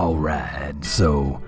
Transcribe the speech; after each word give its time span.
Alright, 0.00 0.82
so 0.82 1.42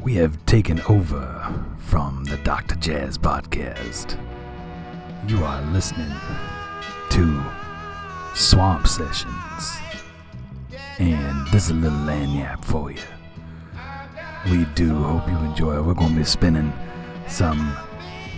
we 0.00 0.14
have 0.14 0.42
taken 0.46 0.80
over 0.88 1.54
from 1.76 2.24
the 2.24 2.38
Dr. 2.38 2.76
Jazz 2.76 3.18
podcast. 3.18 4.18
You 5.28 5.44
are 5.44 5.60
listening 5.70 6.10
to 7.10 7.44
Swamp 8.34 8.86
Sessions. 8.86 9.76
And 10.98 11.46
this 11.48 11.64
is 11.64 11.72
a 11.72 11.74
little 11.74 11.98
lagniappe 11.98 12.64
for 12.64 12.90
you. 12.90 12.98
We 14.50 14.64
do 14.74 14.94
hope 14.94 15.28
you 15.28 15.36
enjoy. 15.40 15.82
We're 15.82 15.92
going 15.92 16.12
to 16.12 16.16
be 16.16 16.24
spinning 16.24 16.72
some 17.28 17.76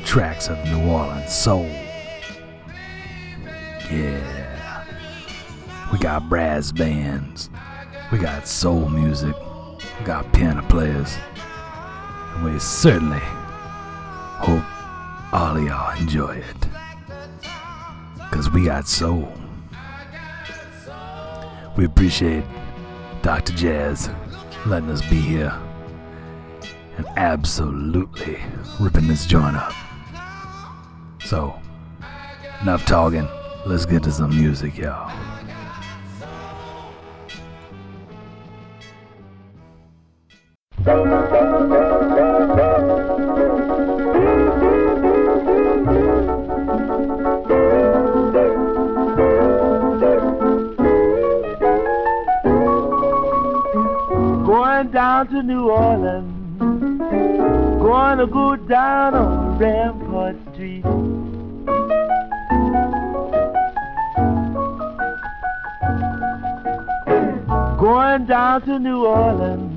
tracks 0.05 0.49
of 0.49 0.59
New 0.65 0.91
Orleans 0.91 1.33
soul. 1.33 1.71
Yeah. 3.93 4.85
We 5.93 6.01
got 6.01 6.29
brass 6.29 6.73
bands. 6.73 7.49
We 8.13 8.19
got 8.19 8.49
soul 8.49 8.89
music. 8.89 9.37
We 9.99 10.05
got 10.05 10.33
piano 10.33 10.63
players. 10.69 11.17
And 12.35 12.45
we 12.45 12.59
certainly 12.59 13.21
hope 13.21 14.65
all 15.33 15.57
of 15.57 15.63
y'all 15.63 15.97
enjoy 15.97 16.39
it. 16.39 16.69
Because 18.15 18.51
we 18.51 18.65
got 18.65 18.89
soul. 18.89 19.33
We 21.77 21.85
appreciate 21.85 22.45
Dr. 23.23 23.53
Jazz 23.53 24.11
letting 24.67 24.91
us 24.91 25.03
be 25.09 25.21
here 25.21 25.57
and 26.97 27.07
absolutely 27.17 28.41
ripping 28.81 29.07
this 29.07 29.25
joint 29.25 29.55
up. 29.57 29.73
So, 31.25 31.57
enough 32.61 32.85
talking. 32.87 33.29
Let's 33.67 33.87
get 33.87 34.03
to 34.03 34.11
some 34.11 34.31
music, 34.31 34.77
y'all. 34.77 35.11
Going 40.91 41.07
down 54.91 55.29
to 55.29 55.43
New 55.45 55.71
Orleans. 55.71 56.59
Going 56.59 58.19
to 58.19 58.27
go 58.27 58.57
down 58.57 59.15
on 59.15 59.59
Rampart 59.59 60.35
Street. 60.53 60.83
Going 67.79 68.27
down 68.27 68.63
to 68.63 68.79
New 68.81 69.07
Orleans. 69.07 69.70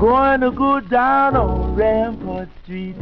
Going 0.00 0.40
to 0.40 0.50
go 0.50 0.80
down 0.80 1.36
on 1.36 1.76
Rampart 1.76 2.48
Street. 2.64 2.96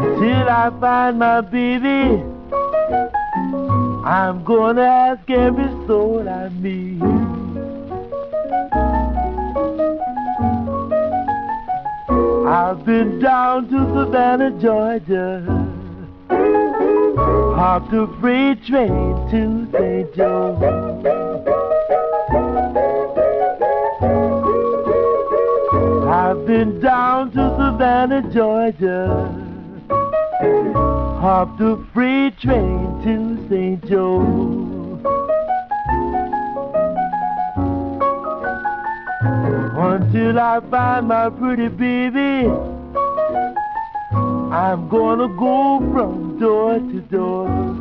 Until 0.00 0.48
I 0.48 0.72
find 0.80 1.18
my 1.18 1.42
baby. 1.42 2.24
I'm 4.04 4.42
gonna 4.44 4.80
ask 4.80 5.28
every 5.28 5.68
soul 5.86 6.26
I 6.26 6.48
meet. 6.48 7.02
I've 12.48 12.84
been 12.86 13.20
down 13.20 13.68
to 13.68 13.78
Savannah, 13.94 14.50
Georgia. 14.58 15.61
Hopped 17.54 17.92
a 17.92 18.06
freight 18.20 18.64
train 18.64 19.14
to 19.30 19.68
St. 19.72 20.14
Joe. 20.14 20.56
I've 26.08 26.46
been 26.46 26.80
down 26.80 27.30
to 27.32 27.56
Savannah, 27.56 28.22
Georgia 28.32 29.42
hopped 31.22 31.60
a 31.60 31.76
freight 31.94 32.36
train 32.40 33.00
to 33.04 33.48
St. 33.48 33.88
Joe. 33.88 34.18
Until 39.76 40.40
I 40.40 40.58
find 40.68 41.06
my 41.06 41.30
pretty 41.30 41.68
baby, 41.68 42.48
I'm 44.50 44.88
gonna 44.88 45.28
go 45.28 45.78
from 45.92 46.21
door 46.42 46.80
to 46.80 47.00
door. 47.02 47.71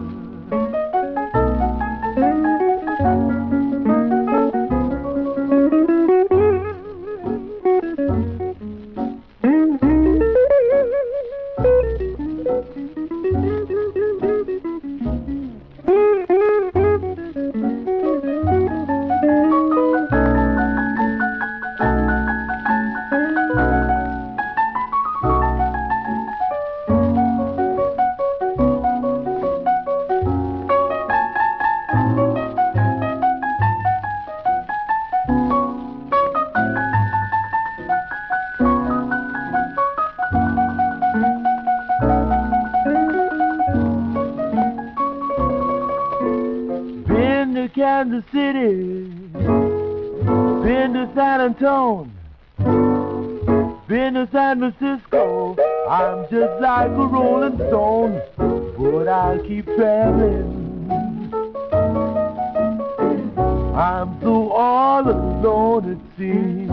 Alone 65.43 65.91
it 65.91 65.99
seems. 66.17 66.71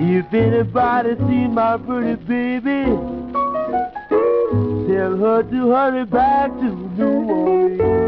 If 0.00 0.34
anybody 0.34 1.16
seen 1.16 1.54
my 1.54 1.78
pretty 1.78 2.16
baby, 2.24 2.84
Tell 4.92 5.16
her 5.16 5.42
to 5.42 5.70
hurry 5.70 6.04
back 6.04 6.50
to 6.50 6.64
New 6.64 7.30
Orleans. 7.30 8.01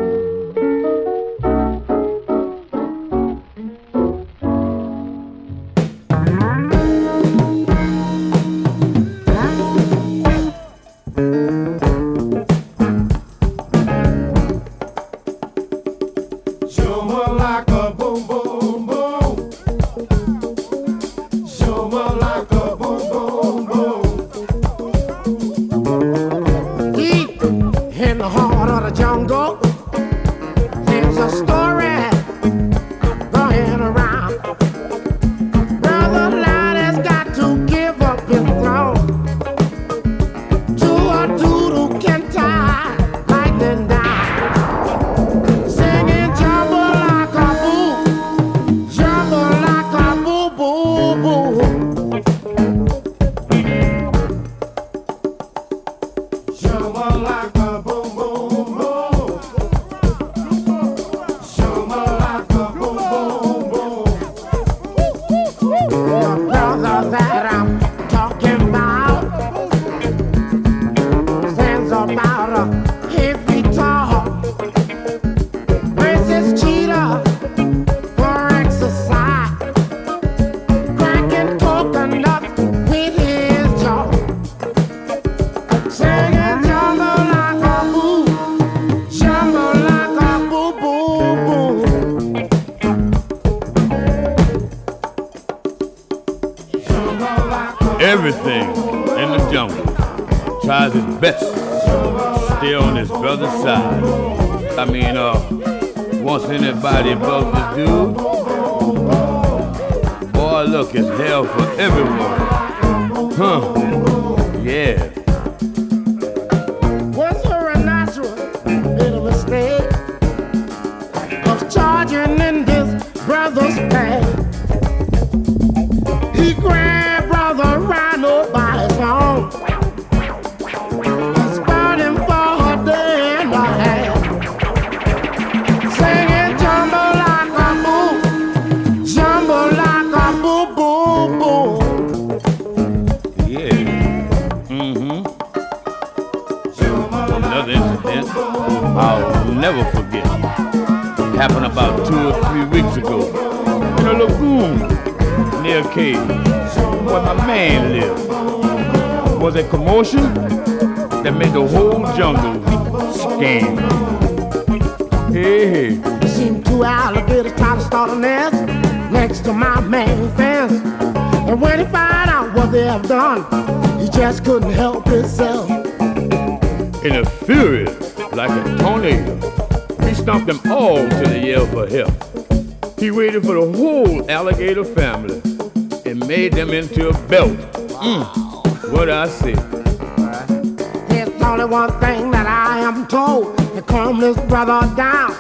now. 195.14 195.31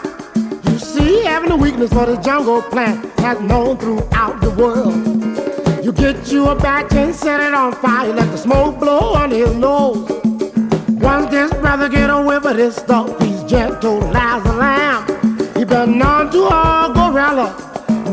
You 0.70 0.78
see, 0.78 1.24
having 1.24 1.50
a 1.50 1.56
weakness 1.56 1.92
for 1.92 2.06
the 2.06 2.16
jungle 2.18 2.62
plant 2.62 2.96
has 3.18 3.40
known 3.40 3.76
throughout 3.76 4.40
the 4.40 4.50
world. 4.50 4.94
You 5.84 5.92
get 5.92 6.30
you 6.32 6.46
a 6.46 6.54
batch 6.54 6.92
and 6.92 7.12
set 7.12 7.40
it 7.40 7.52
on 7.52 7.72
fire, 7.82 8.12
let 8.12 8.30
the 8.30 8.38
smoke 8.38 8.78
blow 8.78 9.14
on 9.14 9.30
his 9.32 9.52
nose. 9.54 10.08
Once 11.10 11.26
this 11.30 11.50
brother 11.54 11.88
get 11.88 12.08
a 12.08 12.22
whiff 12.22 12.44
of 12.44 12.56
this 12.56 12.76
stuff, 12.76 13.08
he's 13.20 13.42
gentle 13.44 14.00
as 14.16 14.44
a 14.46 14.52
lamb. 14.52 15.02
He 15.56 15.64
been 15.64 15.98
known 15.98 16.30
to 16.30 16.42
a 16.62 16.92
gorilla, 16.98 17.48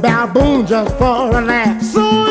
baboon 0.01 0.65
just 0.65 0.91
for 0.97 1.37
a 1.37 1.41
laugh. 1.41 1.81
So 1.83 2.31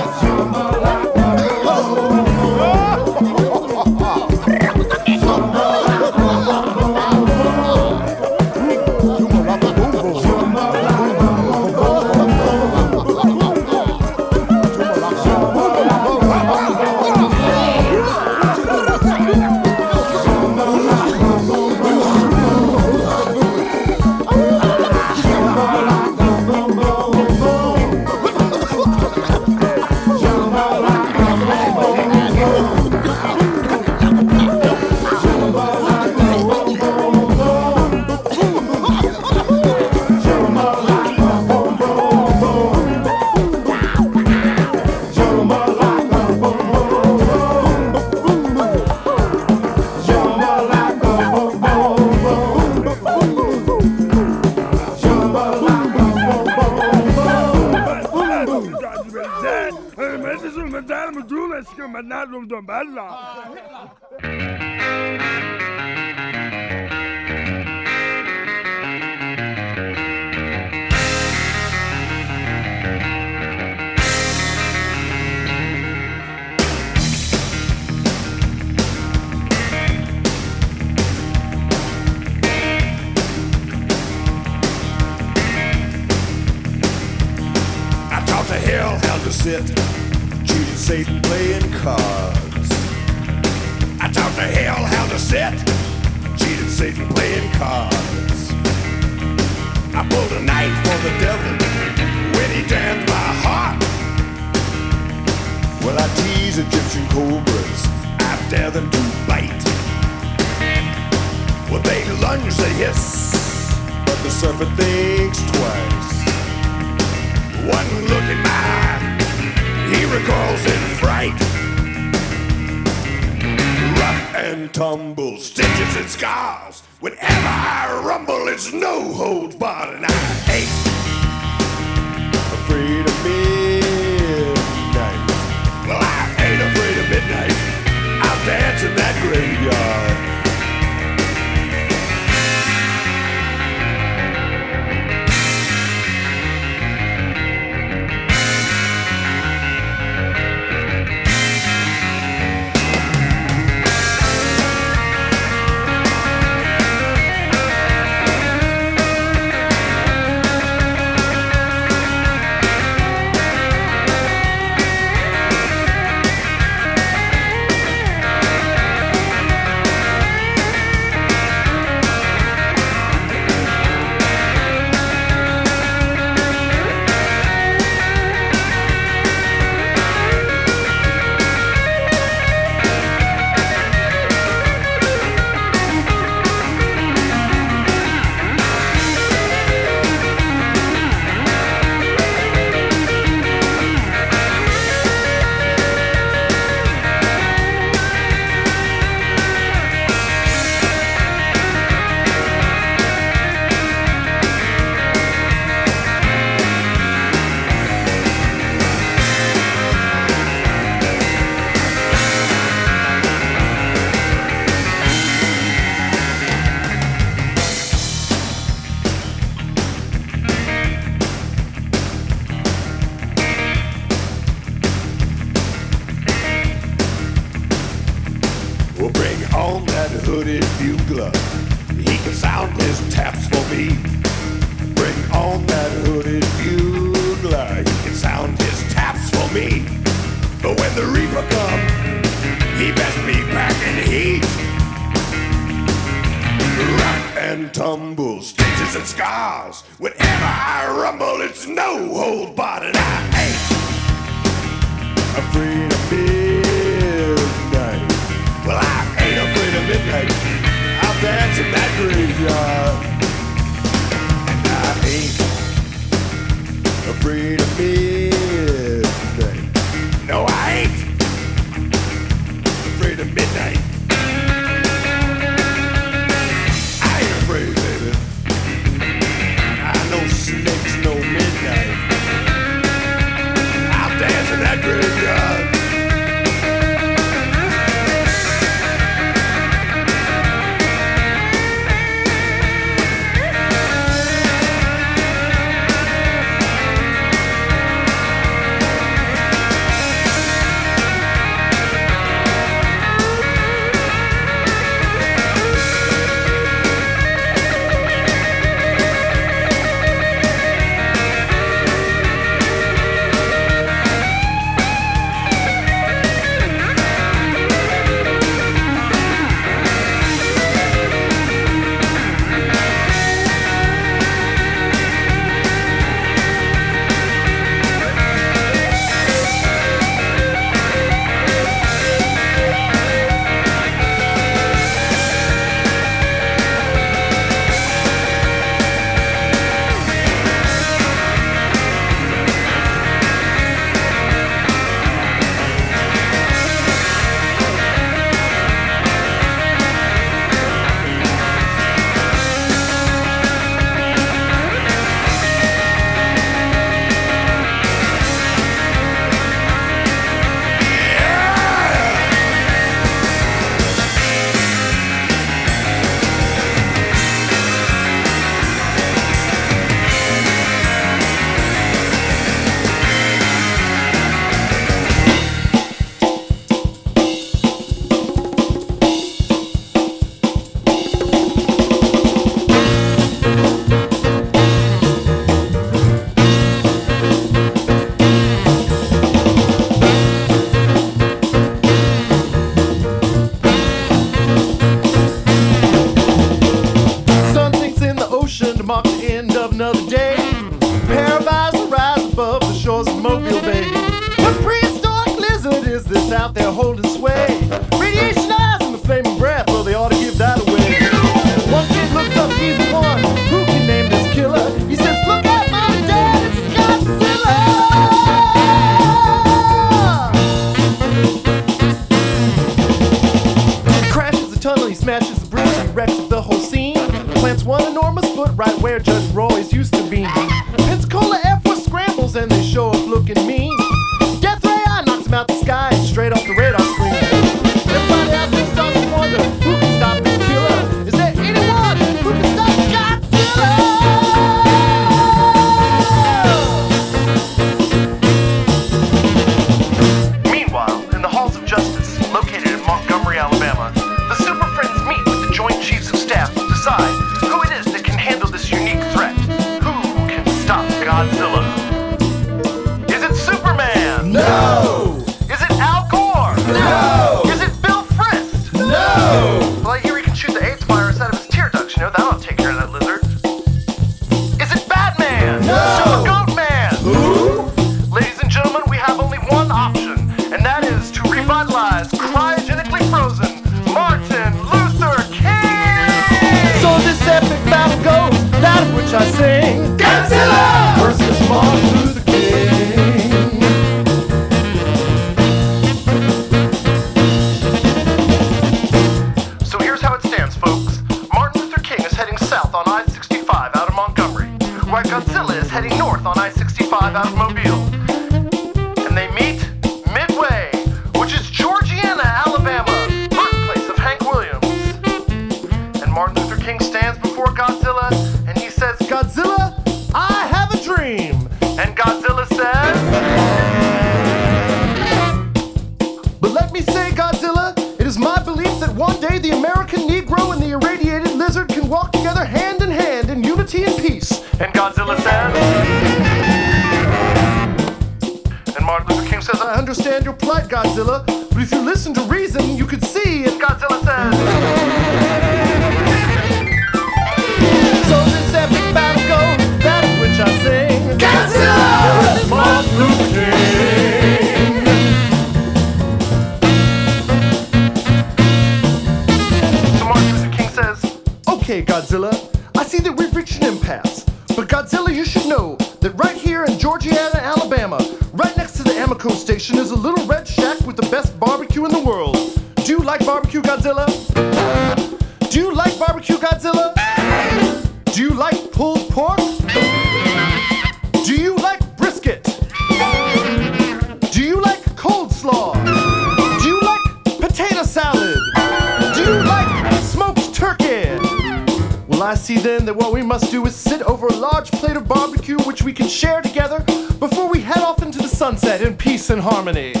I 592.34 592.36
see 592.36 592.58
then 592.58 592.84
that 592.86 592.96
what 592.96 593.12
we 593.12 593.22
must 593.22 593.52
do 593.52 593.64
is 593.64 593.76
sit 593.76 594.02
over 594.02 594.26
a 594.26 594.34
large 594.34 594.68
plate 594.72 594.96
of 594.96 595.06
barbecue 595.06 595.56
which 595.58 595.84
we 595.84 595.92
can 595.92 596.08
share 596.08 596.42
together 596.42 596.80
before 597.20 597.48
we 597.48 597.60
head 597.60 597.78
off 597.78 598.02
into 598.02 598.18
the 598.18 598.26
sunset 598.26 598.82
in 598.82 598.96
peace 598.96 599.30
and 599.30 599.40
harmony. 599.40 599.92
So 599.94 600.00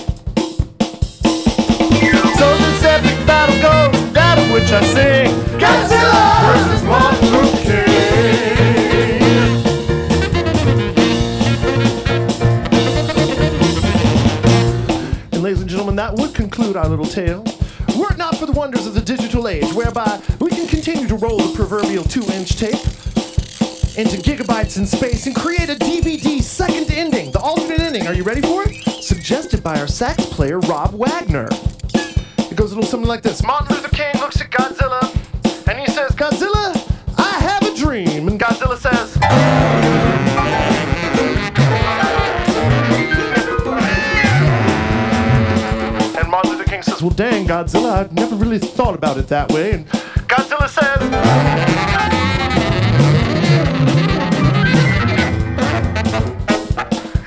this 2.58 2.82
epic 2.82 3.24
battle 3.24 3.54
goes, 3.62 4.12
that 4.14 4.36
which 4.52 4.72
I 4.72 4.82
sing 4.82 5.30
Godzilla 5.60 6.42
versus 6.50 6.82
Martin 6.82 7.46
King. 7.62 7.94
And 15.30 15.40
ladies 15.40 15.60
and 15.60 15.70
gentlemen, 15.70 15.94
that 15.94 16.14
would 16.16 16.34
conclude 16.34 16.76
our 16.76 16.88
little 16.88 17.06
tale. 17.06 17.44
For 18.44 18.52
the 18.52 18.58
wonders 18.58 18.86
of 18.86 18.92
the 18.92 19.00
digital 19.00 19.48
age, 19.48 19.72
whereby 19.72 20.20
we 20.38 20.50
can 20.50 20.66
continue 20.66 21.08
to 21.08 21.16
roll 21.16 21.38
the 21.38 21.56
proverbial 21.56 22.04
two 22.04 22.20
inch 22.34 22.56
tape 22.56 22.74
into 23.96 24.18
gigabytes 24.20 24.76
in 24.76 24.84
space 24.84 25.24
and 25.24 25.34
create 25.34 25.70
a 25.70 25.74
DVD 25.76 26.42
second 26.42 26.90
ending, 26.90 27.30
the 27.30 27.38
alternate 27.38 27.80
ending. 27.80 28.06
Are 28.06 28.12
you 28.12 28.22
ready 28.22 28.42
for 28.42 28.64
it? 28.68 28.82
Suggested 29.02 29.62
by 29.62 29.80
our 29.80 29.86
sax 29.86 30.26
player, 30.26 30.60
Rob 30.60 30.92
Wagner. 30.92 31.48
It 32.36 32.54
goes 32.54 32.72
a 32.72 32.74
little 32.74 32.82
something 32.82 33.08
like 33.08 33.22
this 33.22 33.42
Martin 33.42 33.74
Luther 33.74 33.88
King 33.88 34.12
looks 34.20 34.38
at 34.42 34.50
Godzilla 34.50 35.00
and 35.66 35.78
he 35.80 35.86
says, 35.86 36.10
Godzilla, 36.10 36.76
I 37.16 37.38
have 37.38 37.62
a 37.62 37.74
dream. 37.74 38.28
And 38.28 38.38
Godzilla 38.38 38.76
says, 38.76 40.03
Well, 47.04 47.12
dang, 47.12 47.46
Godzilla, 47.46 47.92
I've 47.92 48.14
never 48.14 48.34
really 48.34 48.58
thought 48.58 48.94
about 48.94 49.18
it 49.18 49.28
that 49.28 49.52
way. 49.52 49.72
And 49.72 49.86
Godzilla 50.26 50.70
says, 50.70 51.02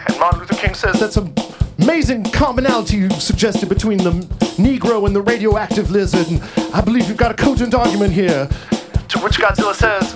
And 0.07 0.19
Martin 0.19 0.39
Luther 0.39 0.55
King 0.55 0.73
says, 0.73 0.99
That's 0.99 1.17
an 1.17 1.31
amazing 1.77 2.23
commonality 2.31 2.97
you 2.97 3.11
suggested 3.11 3.69
between 3.69 3.99
the 3.99 4.13
Negro 4.57 5.05
and 5.05 5.15
the 5.15 5.21
radioactive 5.21 5.91
lizard. 5.91 6.25
And 6.25 6.41
I 6.73 6.81
believe 6.81 7.07
you've 7.07 7.17
got 7.17 7.29
a 7.29 7.35
cogent 7.35 7.75
argument 7.75 8.13
here. 8.13 8.49
To 9.09 9.19
which 9.19 9.37
Godzilla 9.37 9.75
says, 9.75 10.15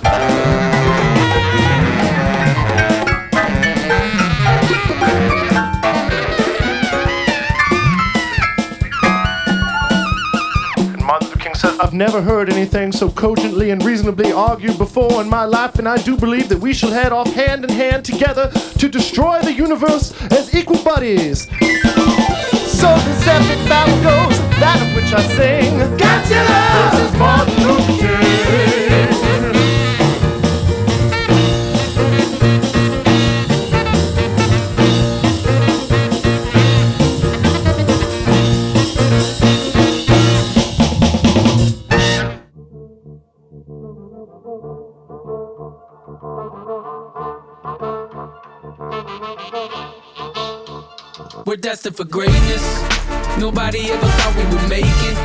I've 11.82 11.92
never 11.92 12.22
heard 12.22 12.48
anything 12.48 12.92
so 12.92 13.10
cogently 13.10 13.70
and 13.70 13.84
reasonably 13.84 14.32
argued 14.32 14.78
before 14.78 15.20
in 15.20 15.28
my 15.28 15.44
life, 15.44 15.80
and 15.80 15.88
I 15.88 15.96
do 15.96 16.16
believe 16.16 16.48
that 16.50 16.60
we 16.60 16.72
shall 16.72 16.92
head 16.92 17.10
off 17.10 17.26
hand 17.34 17.64
in 17.64 17.70
hand 17.70 18.04
together 18.04 18.52
to 18.78 18.88
destroy 18.88 19.42
the 19.42 19.52
universe 19.52 20.14
as 20.30 20.54
equal 20.54 20.80
buddies. 20.84 21.48
So 22.70 22.94
this 22.98 23.26
epic 23.26 23.68
battle 23.68 23.96
goes, 23.96 24.38
that 24.60 24.80
of 24.80 24.94
which 24.94 25.12
I 25.12 25.22
sing. 25.34 25.74
Godzilla 25.98 26.92
versus 26.92 27.18
Martin 27.18 27.66
Luther 27.66 27.98
King. 27.98 29.11
Destined 51.82 51.96
for 51.96 52.04
greatness. 52.04 52.62
Nobody 53.38 53.90
ever 53.90 54.06
thought 54.06 54.34
we 54.38 54.44
would 54.54 54.68
make 54.70 54.98
it. 55.10 55.16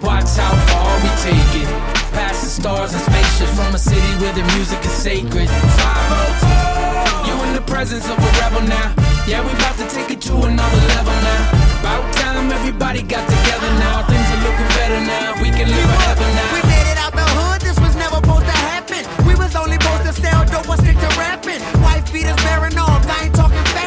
Watch 0.00 0.32
how 0.36 0.54
far 0.72 0.88
we 1.04 1.10
take 1.20 1.52
it. 1.60 1.68
Past 2.16 2.44
the 2.44 2.50
stars 2.62 2.94
and 2.94 3.02
spaceships 3.02 3.52
from 3.52 3.74
a 3.74 3.78
city 3.78 4.12
where 4.20 4.32
the 4.32 4.44
music 4.56 4.80
is 4.84 4.92
sacred. 4.92 5.48
504. 5.48 7.28
You 7.28 7.34
in 7.44 7.52
the 7.52 7.64
presence 7.68 8.08
of 8.08 8.16
a 8.16 8.30
rebel 8.40 8.64
now. 8.64 8.94
Yeah, 9.28 9.44
we 9.44 9.52
about 9.52 9.76
to 9.76 9.86
take 9.92 10.10
it 10.10 10.20
to 10.28 10.34
another 10.48 10.80
level 10.96 11.12
now. 11.12 11.42
About 11.80 12.04
time 12.14 12.50
everybody 12.52 13.02
got 13.02 13.28
together 13.28 13.70
now. 13.76 14.06
Things 14.08 14.28
are 14.32 14.42
looking 14.48 14.70
better 14.80 15.00
now. 15.04 15.36
We 15.42 15.50
can 15.52 15.68
live 15.68 15.88
forever 15.92 16.28
now. 16.40 16.56
We 16.56 16.62
made 16.72 16.88
it 16.88 16.98
out 17.04 17.12
the 17.12 17.26
hood, 17.36 17.60
this 17.60 17.76
was 17.80 17.94
never 18.00 18.16
supposed 18.16 18.48
to 18.48 18.58
happen. 18.72 19.04
We 19.28 19.34
was 19.36 19.52
only 19.56 19.76
supposed 19.76 20.08
to 20.08 20.12
sell 20.16 20.40
dope 20.48 20.72
or 20.72 20.78
stick 20.80 20.96
to 20.96 21.10
rapping. 21.20 21.60
Wife 21.84 22.08
beaters 22.12 22.40
bearing 22.48 22.78
arms, 22.78 23.04
I 23.12 23.28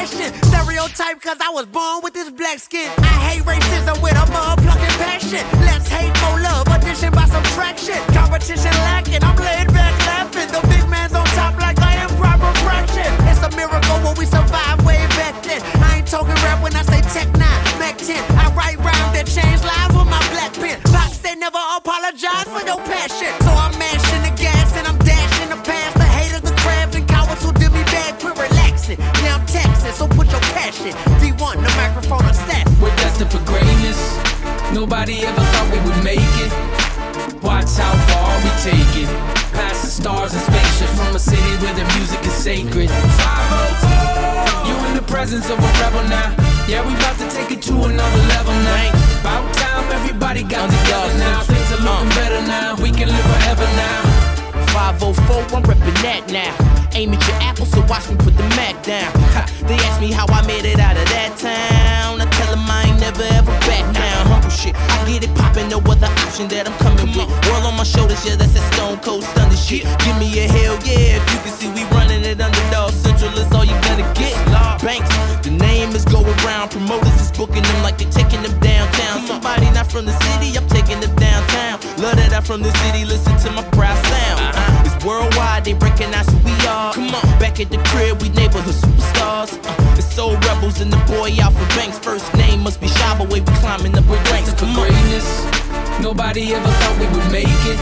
fashion. 0.09 0.33
Stereotype 0.43 1.21
cause 1.21 1.37
I 1.41 1.49
was 1.53 1.65
born 1.65 2.01
with 2.03 2.13
this 2.13 2.29
black 2.31 2.59
skin. 2.59 2.89
I 2.99 3.15
hate 3.29 3.43
racism 3.43 4.01
with 4.01 4.13
a 4.13 4.25
motherfucking 4.31 4.95
passion. 4.97 5.43
Let's 5.65 5.87
hate 5.87 6.13
more 6.21 6.39
love, 6.41 6.67
addition 6.67 7.11
by 7.11 7.25
subtraction. 7.25 7.97
Competition 8.13 8.71
lacking, 8.89 9.23
I'm 9.23 9.35
laid 9.37 9.71
back 9.73 9.93
laughing. 10.05 10.47
The 10.51 10.61
big 10.67 10.87
man's 10.89 11.13
on 11.13 11.25
top 11.37 11.57
like 11.59 11.79
I 11.79 11.95
am 11.95 12.09
proper 12.17 12.51
fraction. 12.65 13.07
It's 13.27 13.41
a 13.41 13.51
miracle 13.55 13.97
when 14.05 14.15
we 14.17 14.25
survive 14.25 14.83
way 14.85 15.05
back 15.19 15.41
then. 15.43 15.61
I 15.83 15.97
ain't 15.97 16.07
talking 16.07 16.35
rap 16.45 16.61
when 16.63 16.75
I 16.75 16.83
say 16.83 17.01
tech 17.13 17.29
9, 17.33 17.39
Mac 17.79 17.97
10. 17.97 18.17
I 18.37 18.49
write 18.53 18.77
rhymes 18.79 19.13
that 19.15 19.27
change 19.27 19.61
lives 19.63 19.93
with 19.95 20.09
my 20.09 20.21
black 20.33 20.53
pen. 20.53 20.79
Fox, 20.91 21.19
they 21.19 21.35
never 21.35 21.59
apologize 21.77 22.47
for 22.49 22.65
your 22.65 22.81
passion. 22.85 23.33
So 23.45 23.51
I'm 23.51 23.78
I'm 29.89 29.95
so 29.95 30.07
put 30.07 30.29
your 30.29 30.45
cash 30.53 30.85
in. 30.85 30.93
D1, 31.17 31.65
the 31.65 31.73
microphone 31.73 32.21
assassin. 32.29 32.69
We're 32.77 32.93
destined 33.01 33.33
for 33.33 33.41
greatness. 33.49 33.97
Nobody 34.69 35.25
ever 35.25 35.41
thought 35.41 35.65
we 35.73 35.81
would 35.81 35.97
make 36.05 36.21
it. 36.37 36.53
Watch 37.41 37.73
how 37.73 37.97
far 38.05 38.37
we 38.45 38.53
take 38.61 38.93
it. 39.01 39.09
Past 39.49 39.81
the 39.81 39.89
stars 39.89 40.37
and 40.37 40.45
spaceships 40.45 40.93
from 40.93 41.15
a 41.15 41.17
city 41.17 41.57
where 41.65 41.73
the 41.73 41.89
music 41.97 42.21
is 42.21 42.37
sacred. 42.37 42.85
504. 42.85 44.69
You 44.69 44.77
in 44.89 44.93
the 44.93 45.05
presence 45.09 45.49
of 45.49 45.57
a 45.57 45.69
rebel 45.81 46.05
now. 46.05 46.37
Yeah, 46.69 46.85
we 46.85 46.93
about 46.93 47.17
to 47.17 47.25
take 47.33 47.49
it 47.49 47.65
to 47.65 47.73
another 47.89 48.21
level 48.29 48.53
now. 48.61 48.93
About 49.25 49.49
time 49.57 49.89
everybody 49.89 50.43
got 50.45 50.69
together 50.69 51.17
now. 51.17 51.41
Things 51.49 51.65
are 51.73 51.81
looking 51.81 52.13
uh. 52.13 52.21
better 52.21 52.41
now. 52.45 52.77
We 52.77 52.93
can 52.93 53.09
live 53.09 53.25
forever 53.25 53.65
now. 53.73 54.05
504, 54.69 55.57
I'm 55.57 55.65
reppin' 55.65 55.97
that 56.05 56.29
now. 56.29 56.78
Aim 56.99 57.13
at 57.13 57.25
your 57.31 57.39
apple, 57.39 57.65
so 57.65 57.79
watch 57.87 58.09
me 58.09 58.17
put 58.17 58.35
the 58.35 58.43
Mac 58.59 58.75
down. 58.83 59.07
They 59.63 59.79
ask 59.87 60.01
me 60.01 60.11
how 60.11 60.27
I 60.27 60.45
made 60.45 60.65
it 60.65 60.83
out 60.83 60.99
of 60.99 61.07
that 61.15 61.31
town. 61.39 62.19
I 62.19 62.27
tell 62.27 62.51
them 62.51 62.67
I 62.67 62.91
ain't 62.91 62.99
never 62.99 63.23
ever 63.39 63.55
back 63.63 63.87
down. 63.95 64.27
Humble 64.27 64.51
shit, 64.51 64.75
I 64.75 65.07
get 65.07 65.23
it 65.23 65.31
poppin', 65.31 65.69
no 65.69 65.79
other 65.79 66.11
option 66.27 66.51
that 66.51 66.67
I'm 66.67 66.75
coming 66.83 67.07
with. 67.15 67.31
World 67.47 67.63
on 67.63 67.79
my 67.79 67.87
shoulders, 67.87 68.19
yeah, 68.27 68.35
that's 68.35 68.51
that 68.51 68.67
stone 68.75 68.99
cold 68.99 69.23
stunning 69.23 69.55
shit. 69.55 69.87
Give 70.03 70.19
me 70.19 70.27
a 70.43 70.45
hell 70.51 70.75
yeah, 70.83 71.23
if 71.23 71.25
you 71.31 71.39
can 71.39 71.53
see 71.55 71.71
we 71.71 71.87
running 71.95 72.19
it 72.27 72.35
underdog 72.35 72.91
central 72.91 73.31
is 73.31 73.47
all 73.55 73.63
you 73.63 73.79
gonna 73.87 74.03
get. 74.19 74.35
Banks, 74.83 75.07
the 75.39 75.55
name 75.55 75.95
is 75.95 76.03
going 76.03 76.35
round. 76.43 76.71
Promoters 76.71 77.15
is 77.15 77.31
booking 77.31 77.63
them 77.63 77.79
like 77.79 77.95
they 77.95 78.11
taking 78.11 78.43
them 78.43 78.59
downtown. 78.59 79.23
Somebody 79.23 79.71
not 79.71 79.87
from 79.87 80.03
the 80.03 80.15
city, 80.27 80.51
I'm 80.51 80.67
taking 80.67 80.99
them 80.99 81.15
downtown. 81.15 81.79
Love 82.03 82.19
that 82.19 82.35
I'm 82.35 82.43
from 82.43 82.59
the 82.59 82.75
city, 82.83 83.07
listen 83.07 83.39
to 83.47 83.55
my 83.55 83.63
proud 83.71 83.95
sound. 84.11 84.51
It's 84.83 84.88
worldwide, 85.05 85.65
they 85.65 85.73
recognize 85.75 86.27
who 86.29 86.37
we 86.43 86.55
are. 86.67 86.93
Come 86.93 87.13
on. 87.13 87.21
Back 87.39 87.59
at 87.59 87.69
the 87.69 87.77
crib, 87.91 88.21
we 88.21 88.29
neighborhood 88.29 88.73
superstars. 88.75 89.51
Uh, 89.63 89.95
the 89.95 90.01
soul 90.01 90.35
rebels 90.47 90.81
and 90.81 90.91
the 90.91 91.01
boy 91.07 91.31
Alpha 91.41 91.65
Banks. 91.75 91.99
First 91.99 92.33
name 92.35 92.61
must 92.61 92.79
be 92.81 92.87
Shaba, 92.87 93.29
way 93.29 93.41
we 93.41 93.53
climbing 93.63 93.97
up 93.97 94.05
with 94.07 94.21
ranks. 94.31 94.51
for 94.51 94.59
Come 94.65 94.77
on. 94.77 94.87
greatness. 94.87 95.27
Nobody 96.01 96.53
ever 96.53 96.67
thought 96.79 96.95
we 96.99 97.07
would 97.15 97.29
make 97.31 97.61
it. 97.67 97.79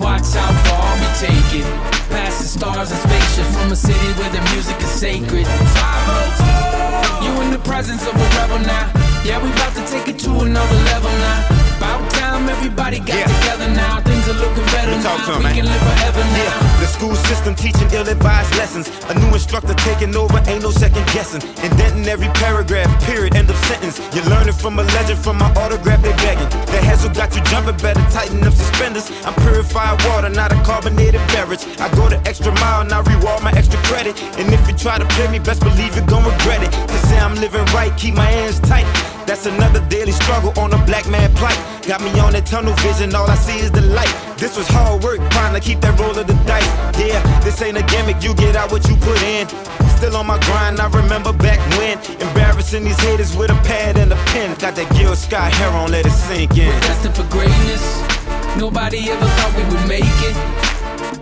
Watch 0.00 0.32
how 0.34 0.52
far 0.66 0.88
we 1.00 1.08
take 1.18 1.50
it. 1.60 1.66
Past 2.08 2.40
the 2.40 2.48
stars 2.48 2.90
and 2.90 3.00
spaceships 3.00 3.52
from 3.56 3.72
a 3.72 3.76
city 3.76 4.08
where 4.18 4.30
the 4.30 4.40
music 4.52 4.78
is 4.80 4.88
sacred. 4.88 5.46
504. 5.46 7.24
You 7.24 7.32
in 7.42 7.50
the 7.50 7.58
presence 7.58 8.02
of 8.06 8.14
a 8.14 8.26
rebel 8.38 8.60
now. 8.64 8.90
Yeah, 9.24 9.42
we 9.42 9.50
about 9.52 9.74
to 9.76 9.84
take 9.92 10.08
it 10.08 10.18
to 10.20 10.30
another 10.40 10.78
level 10.88 11.10
now. 11.10 11.57
About 11.78 12.10
time 12.10 12.48
everybody 12.48 12.98
got 12.98 13.16
Yeah. 13.16 13.26
together 13.26 13.68
now. 13.70 14.00
Things 14.02 14.26
are 14.28 14.34
looking 14.34 14.64
better 14.74 14.90
now. 14.96 15.02
talk 15.16 15.26
to 15.26 15.32
him, 15.32 15.38
we 15.38 15.44
man. 15.44 15.54
can 15.54 15.66
live 15.66 15.82
forever 15.88 16.22
now. 16.34 16.42
Yeah, 16.42 16.80
the 16.82 16.86
school 16.86 17.14
system 17.30 17.54
teaching 17.54 17.88
ill-advised 17.92 18.52
lessons. 18.56 18.90
A 19.08 19.14
new 19.14 19.30
instructor 19.32 19.74
taking 19.74 20.14
over, 20.16 20.38
ain't 20.50 20.62
no 20.62 20.70
second 20.70 21.06
guessing. 21.14 21.42
Indenting 21.62 22.06
every 22.08 22.28
paragraph, 22.42 22.90
period, 23.06 23.36
end 23.36 23.48
of 23.50 23.56
sentence. 23.70 24.00
You're 24.12 24.24
learning 24.34 24.54
from 24.54 24.78
a 24.78 24.82
legend, 24.96 25.18
from 25.20 25.38
my 25.38 25.50
autograph 25.62 26.02
they're 26.02 26.16
begging. 26.26 26.48
The 26.74 26.80
hassle 26.88 27.10
got 27.10 27.34
you 27.36 27.42
jumping, 27.50 27.76
better 27.76 28.02
tighten 28.10 28.42
up 28.44 28.54
suspenders. 28.54 29.06
I'm 29.24 29.34
purified 29.46 30.02
water, 30.06 30.28
not 30.30 30.50
a 30.52 30.56
carbonated 30.68 31.22
beverage. 31.28 31.64
I 31.78 31.88
go 31.94 32.08
the 32.08 32.18
extra 32.26 32.52
mile, 32.60 32.80
and 32.82 32.92
I 32.92 33.00
reward 33.00 33.42
my 33.42 33.52
extra 33.52 33.78
credit. 33.90 34.14
And 34.38 34.52
if 34.52 34.62
you 34.68 34.74
try 34.74 34.98
to 34.98 35.06
play 35.14 35.28
me, 35.28 35.38
best 35.38 35.60
believe 35.60 35.94
you're 35.96 36.06
gonna 36.06 36.30
regret 36.30 36.62
it. 36.62 36.72
They 36.90 36.98
say 37.08 37.18
I'm 37.18 37.36
living 37.36 37.64
right, 37.76 37.92
keep 37.96 38.14
my 38.14 38.26
hands 38.38 38.58
tight. 38.60 38.86
That's 39.28 39.44
another 39.44 39.84
daily 39.90 40.12
struggle 40.12 40.58
on 40.58 40.72
a 40.72 40.82
black 40.86 41.06
man 41.06 41.30
plight. 41.34 41.60
Got 41.86 42.00
me 42.00 42.08
on 42.18 42.32
that 42.32 42.46
tunnel 42.46 42.72
vision, 42.80 43.14
all 43.14 43.28
I 43.28 43.34
see 43.34 43.58
is 43.60 43.70
the 43.70 43.82
light. 43.82 44.08
This 44.38 44.56
was 44.56 44.66
hard 44.68 45.04
work, 45.04 45.20
trying 45.28 45.52
to 45.52 45.60
keep 45.60 45.82
that 45.82 46.00
roll 46.00 46.16
of 46.16 46.26
the 46.26 46.32
dice. 46.48 46.64
Yeah, 46.96 47.20
this 47.44 47.60
ain't 47.60 47.76
a 47.76 47.82
gimmick, 47.92 48.24
you 48.24 48.32
get 48.34 48.56
out 48.56 48.72
what 48.72 48.88
you 48.88 48.96
put 48.96 49.20
in. 49.20 49.46
Still 50.00 50.16
on 50.16 50.26
my 50.26 50.40
grind, 50.48 50.80
I 50.80 50.88
remember 50.88 51.34
back 51.34 51.60
when. 51.76 52.00
Embarrassing 52.24 52.84
these 52.84 52.98
haters 53.00 53.36
with 53.36 53.50
a 53.50 53.58
pad 53.68 53.98
and 53.98 54.14
a 54.14 54.16
pen. 54.32 54.56
Got 54.56 54.76
that 54.76 54.88
Gil 54.96 55.14
Scott-Heron, 55.14 55.92
let 55.92 56.06
it 56.06 56.16
sink 56.16 56.56
in. 56.56 56.72
We're 56.72 56.80
destined 56.80 57.14
for 57.14 57.28
greatness. 57.28 57.84
Nobody 58.56 59.10
ever 59.10 59.26
thought 59.26 59.52
we 59.60 59.64
would 59.68 59.86
make 59.86 60.08
it. 60.24 60.67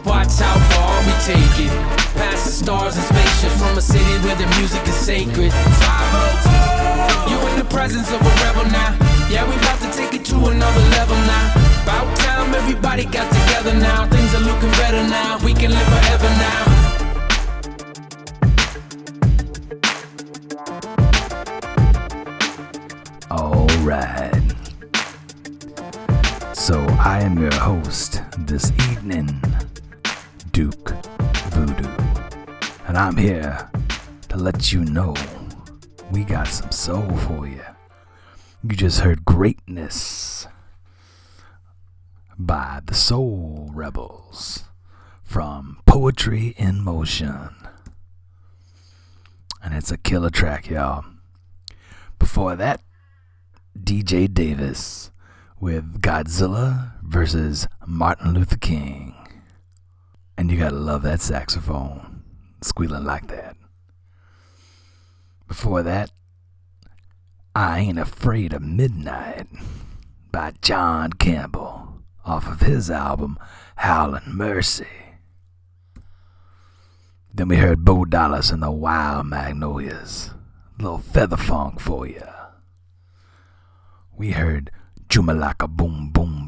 Watch 0.05 0.39
how 0.39 0.59
far 0.73 0.95
we 1.07 1.13
take 1.23 1.67
it. 1.67 1.73
Past 2.19 2.45
the 2.47 2.53
stars 2.53 2.97
and 2.97 3.05
spaceships 3.05 3.59
from 3.61 3.79
a 3.79 3.81
city 3.81 4.19
where 4.25 4.37
the 4.37 4.47
music 4.59 4.83
is 4.87 4.95
sacred. 4.95 5.53
504. 5.53 7.31
You 7.31 7.39
in 7.51 7.59
the 7.59 7.69
presence 7.71 8.11
of 8.11 8.21
a 8.21 8.33
rebel 8.43 8.67
now. 8.71 8.97
Yeah, 9.31 9.49
we 9.49 9.55
about 9.57 9.81
to 9.81 9.91
take 9.93 10.15
it 10.15 10.25
to 10.27 10.37
another 10.37 10.85
level 10.97 11.17
now. 11.27 11.53
About 11.83 12.17
time 12.17 12.55
everybody 12.55 13.05
got 13.05 13.31
together 13.31 13.75
now. 13.75 14.07
Things 14.09 14.35
are 14.35 14.41
looking 14.41 14.71
better 14.73 15.03
now. 15.03 15.39
We 15.45 15.53
can 15.55 15.71
live 15.71 15.89
forever 15.89 16.31
now. 16.39 16.77
All 23.31 23.67
right. 23.85 24.33
So 26.55 26.81
I 26.99 27.21
am 27.21 27.39
your 27.39 27.55
host 27.55 28.23
this 28.39 28.73
evening, 28.91 29.29
Duke 30.57 30.95
Voodoo. 31.51 31.87
And 32.87 32.97
I'm 32.97 33.19
here 33.19 33.71
to 34.31 34.39
let 34.39 34.73
you 34.73 34.87
know 34.87 35.15
we 36.11 36.25
got 36.25 36.49
some 36.49 36.73
soul 36.73 37.15
for 37.15 37.47
you. 37.47 37.61
You 38.63 38.75
just 38.75 39.01
heard 39.01 39.27
Greatness 39.27 40.47
by 42.39 42.81
the 42.87 42.95
Soul 42.95 43.69
Rebels 43.75 44.65
from 45.23 45.83
Poetry 45.85 46.55
in 46.57 46.83
Motion. 46.83 47.51
And 49.63 49.75
it's 49.75 49.91
a 49.91 49.99
killer 49.99 50.31
track, 50.31 50.71
y'all. 50.71 51.05
Before 52.19 52.57
that, 52.57 52.81
DJ 53.79 54.33
Davis 54.33 55.11
with 55.61 56.01
Godzilla 56.01 56.93
versus 57.03 57.69
Martin 57.87 58.33
Luther 58.33 58.57
King. 58.57 59.26
And 60.39 60.51
you 60.51 60.59
gotta 60.59 60.77
love 60.77 61.03
that 61.03 61.21
saxophone, 61.21 62.23
squealing 62.61 63.05
like 63.05 63.29
that. 63.29 63.57
Before 65.49 65.83
that, 65.83 66.11
I 67.55 67.79
Ain't 67.79 67.99
Afraid 67.99 68.53
of 68.53 68.63
Midnight 68.63 69.47
by 70.31 70.53
John 70.61 71.15
Campbell 71.15 72.03
off 72.25 72.47
of 72.47 72.61
his 72.61 72.91
album 72.91 73.39
Howlin' 73.77 74.25
Mercy. 74.27 74.87
Then 77.33 77.49
we 77.49 77.57
heard 77.57 77.85
Bo 77.85 78.05
Dollis 78.05 78.53
and 78.53 78.63
the 78.63 78.71
Wild 78.71 79.27
Magnolias. 79.27 80.31
little 80.79 80.99
feather 80.99 81.37
funk 81.37 81.81
for 81.81 82.07
you. 82.07 82.23
We 84.17 84.33
heard 84.33 84.71
Jumalaka 85.09 85.69
Boom 85.69 86.11
Boom. 86.11 86.46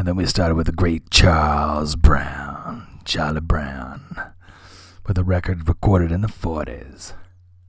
And 0.00 0.08
then 0.08 0.16
we 0.16 0.24
started 0.24 0.54
with 0.54 0.64
the 0.64 0.72
great 0.72 1.10
Charles 1.10 1.94
Brown, 1.94 3.00
Charlie 3.04 3.42
Brown, 3.42 4.32
with 5.06 5.18
a 5.18 5.22
record 5.22 5.68
recorded 5.68 6.10
in 6.10 6.22
the 6.22 6.26
40s 6.26 7.12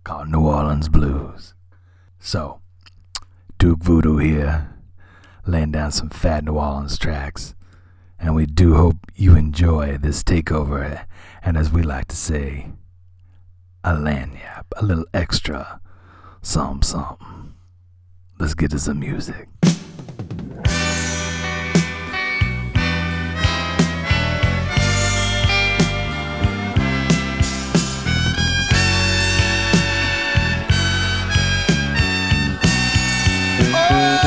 called 0.05 0.29
New 0.29 0.47
Orleans 0.47 0.87
Blues. 0.87 1.55
So, 2.19 2.61
Duke 3.57 3.83
Voodoo 3.83 4.15
here, 4.15 4.73
laying 5.45 5.73
down 5.73 5.91
some 5.91 6.09
fat 6.09 6.45
New 6.45 6.53
Orleans 6.53 6.97
tracks. 6.97 7.53
And 8.17 8.33
we 8.33 8.45
do 8.45 8.75
hope 8.75 9.11
you 9.13 9.35
enjoy 9.35 9.97
this 9.97 10.23
takeover. 10.23 11.03
And 11.43 11.57
as 11.57 11.69
we 11.69 11.83
like 11.83 12.07
to 12.07 12.15
say, 12.15 12.69
a 13.83 13.91
lagniappe, 13.91 14.71
a 14.77 14.85
little 14.85 15.05
extra, 15.13 15.81
some 16.41 16.81
some. 16.81 17.55
Let's 18.39 18.53
get 18.53 18.71
to 18.71 18.79
some 18.79 19.01
music. 19.01 19.49
The 33.91 34.20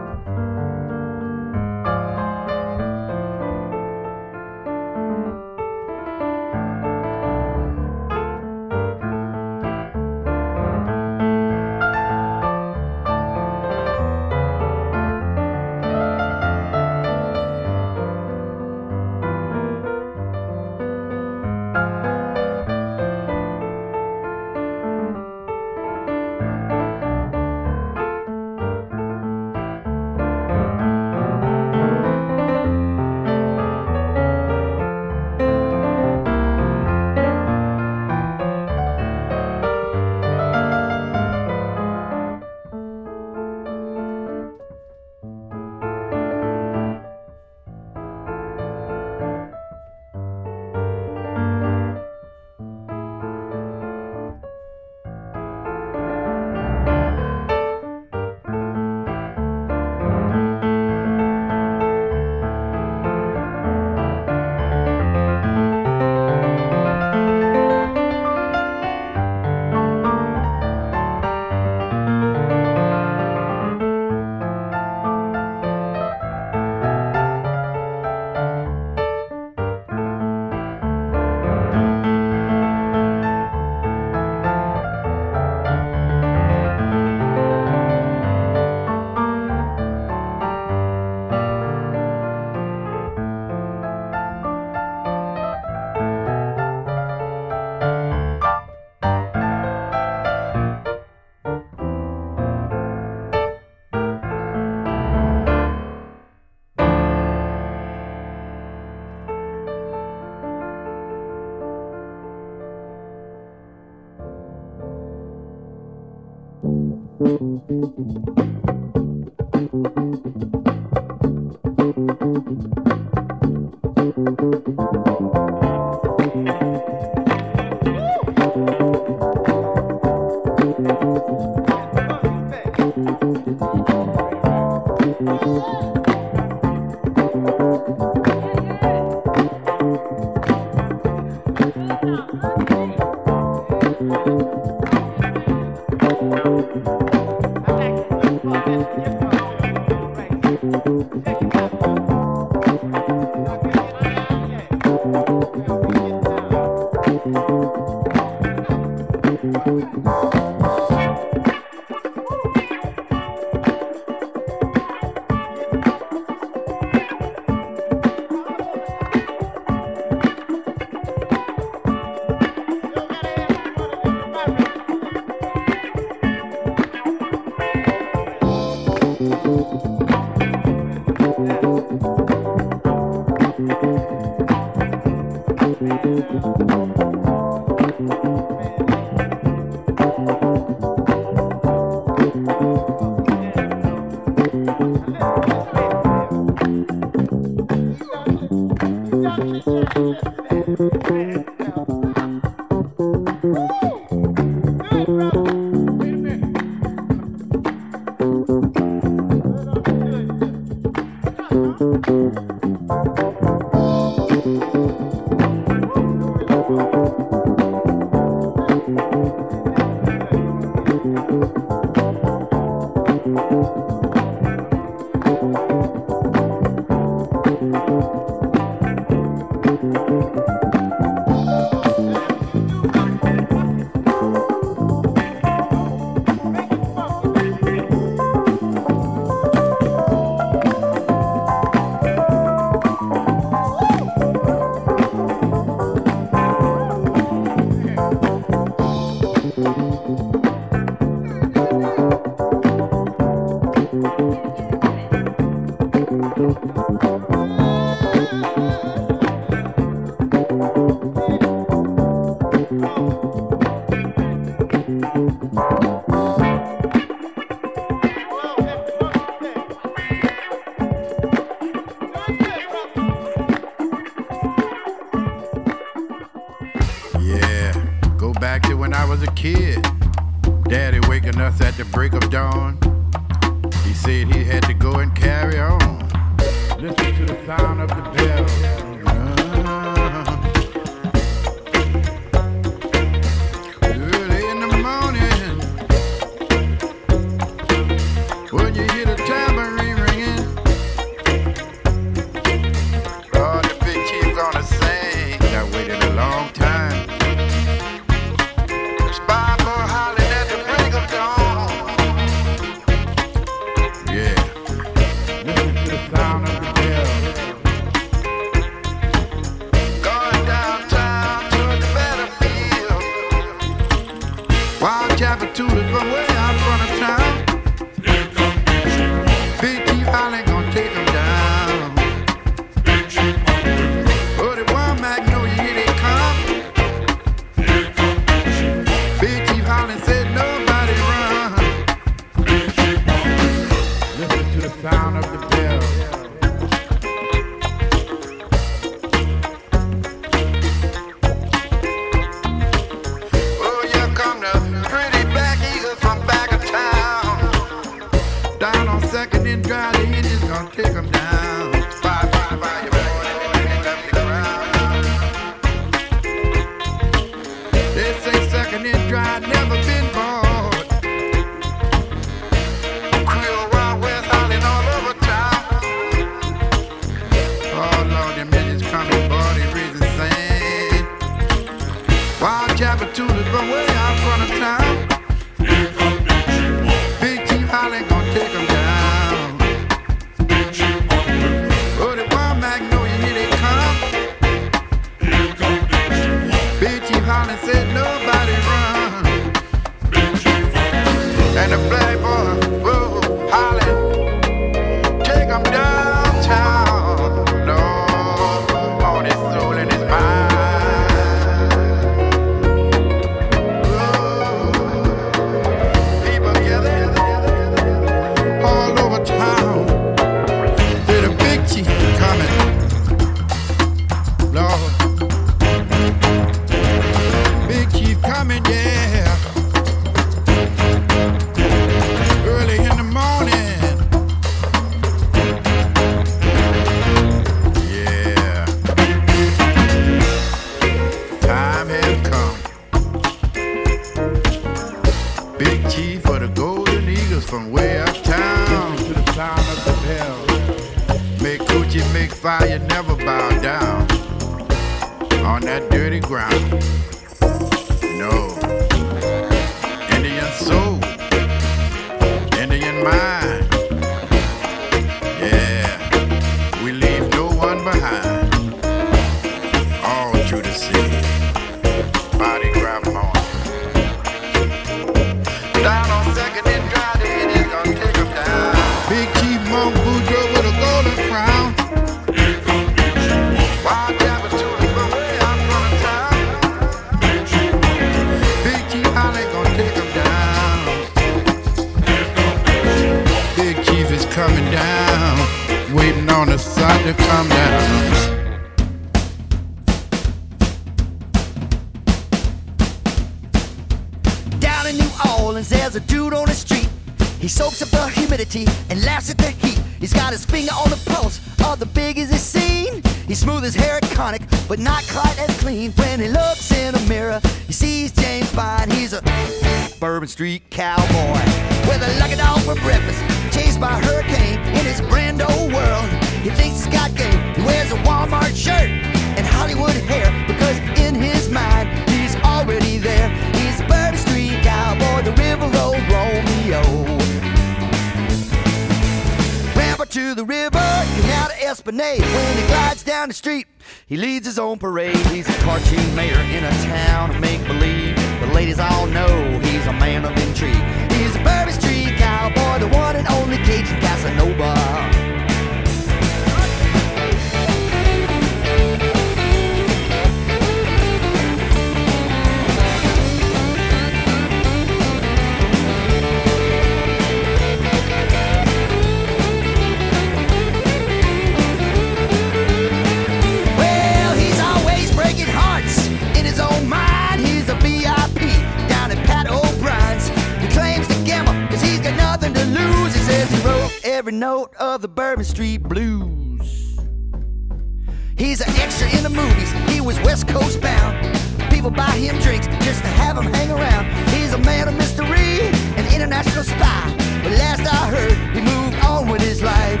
He's 588.38 588.60
an 588.60 588.70
extra 588.76 589.08
in 589.16 589.24
the 589.24 589.30
movies. 589.30 589.70
He 589.92 590.00
was 590.00 590.18
West 590.20 590.46
Coast 590.46 590.80
bound. 590.80 591.26
People 591.70 591.90
buy 591.90 592.12
him 592.12 592.38
drinks 592.38 592.68
just 592.84 593.02
to 593.02 593.08
have 593.08 593.36
him 593.36 593.52
hang 593.52 593.70
around. 593.70 594.06
He's 594.28 594.52
a 594.52 594.58
man 594.58 594.86
of 594.86 594.94
mystery, 594.94 595.60
an 595.96 596.06
international 596.14 596.62
spy. 596.62 597.14
But 597.42 597.52
last 597.52 597.80
I 597.80 598.08
heard, 598.08 598.36
he 598.54 598.60
moved 598.60 598.96
on 599.04 599.28
with 599.28 599.42
his 599.42 599.60
life. 599.60 600.00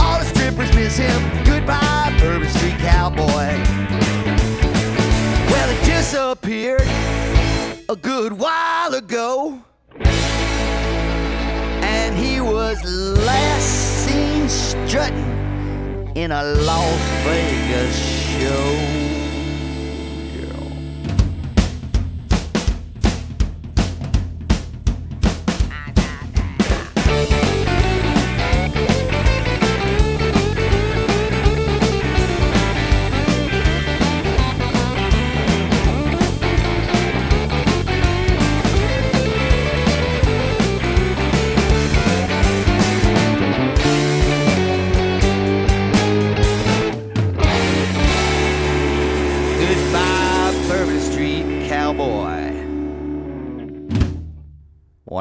All 0.00 0.18
the 0.18 0.26
strippers 0.26 0.72
miss 0.74 0.98
him. 0.98 1.44
Goodbye, 1.44 2.14
Bourbon 2.20 2.48
Street 2.48 2.78
Cowboy. 2.78 3.56
Well, 5.50 5.68
he 5.74 5.86
disappeared 5.86 6.88
a 7.88 7.96
good 7.96 8.34
while 8.34 8.94
ago. 8.94 9.62
And 11.82 12.16
he 12.16 12.40
was 12.40 12.82
last 13.24 14.06
seen 14.06 14.48
strutting 14.48 15.37
in 16.22 16.32
a 16.32 16.42
Las 16.42 17.00
Vegas 17.24 17.94
show. 17.94 19.07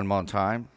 More 0.07 0.23
time. 0.23 0.69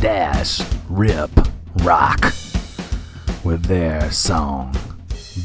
Dash 0.00 0.60
Rip 0.88 1.32
Rock 1.82 2.32
with 3.42 3.64
their 3.64 4.08
song 4.12 4.72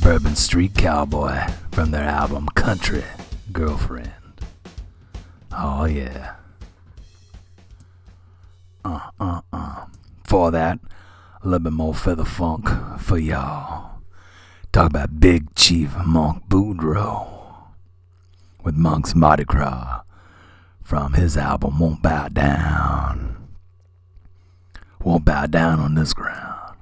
Bourbon 0.04 0.36
Street 0.36 0.76
Cowboy 0.76 1.48
from 1.72 1.90
their 1.90 2.04
album 2.04 2.48
Country 2.54 3.04
Girlfriend. 3.52 4.12
Oh, 5.52 5.86
yeah. 5.86 6.36
Uh, 8.84 9.00
uh, 9.20 9.42
uh. 9.52 9.86
For 10.26 10.52
that, 10.52 10.78
a 11.42 11.48
little 11.48 11.64
bit 11.64 11.74
more 11.74 11.96
feather 11.96 12.24
funk 12.24 12.70
for 13.00 13.18
y'all. 13.18 14.00
Talk 14.72 14.92
about 14.92 15.20
Big 15.20 15.56
Chief 15.56 15.92
Monk 16.06 16.44
Boudreaux 16.48 17.35
with 18.66 18.76
Monk's 18.76 19.14
Mardi 19.14 19.44
Gras 19.44 20.02
from 20.82 21.14
his 21.14 21.38
album 21.38 21.78
Won't 21.78 22.02
Bow 22.02 22.28
Down. 22.30 23.48
Won't 25.04 25.24
bow 25.24 25.46
down 25.46 25.80
on 25.80 25.94
this 25.94 26.16
ground. 26.16 26.76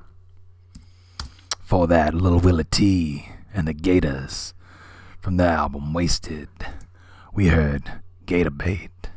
For 1.59 1.85
that, 1.87 2.13
Little 2.13 2.39
Willie 2.39 2.63
T 2.63 3.27
and 3.53 3.67
the 3.67 3.73
Gators 3.73 4.53
from 5.19 5.35
their 5.35 5.49
album 5.49 5.93
Wasted. 5.93 6.47
We 7.33 7.47
heard 7.47 8.01
Gator 8.25 8.49
Bait. 8.49 9.09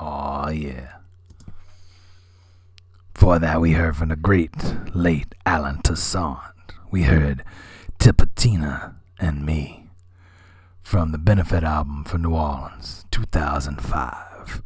Oh, 0.00 0.48
yeah. 0.50 0.96
For 3.14 3.38
that, 3.38 3.60
we 3.60 3.72
heard 3.72 3.96
from 3.96 4.08
the 4.08 4.16
great 4.16 4.56
late 4.92 5.36
Allen 5.46 5.82
Toussaint. 5.84 6.38
We 6.90 7.04
heard 7.04 7.44
Tipitina 8.00 8.94
and 9.20 9.46
Me 9.46 9.79
from 10.90 11.12
the 11.12 11.18
Benefit 11.18 11.62
album 11.62 12.02
for 12.02 12.18
New 12.18 12.34
Orleans, 12.34 13.04
2005. 13.12 14.60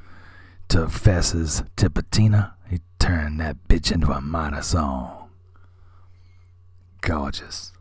To 0.69 0.89
Fess's 0.89 1.63
Tipitina, 1.77 2.55
he 2.67 2.81
turned 2.99 3.39
that 3.41 3.69
bitch 3.69 3.93
into 3.93 4.11
a 4.11 4.23
minor 4.23 4.63
song. 4.63 5.29
Gorgeous. 7.03 7.73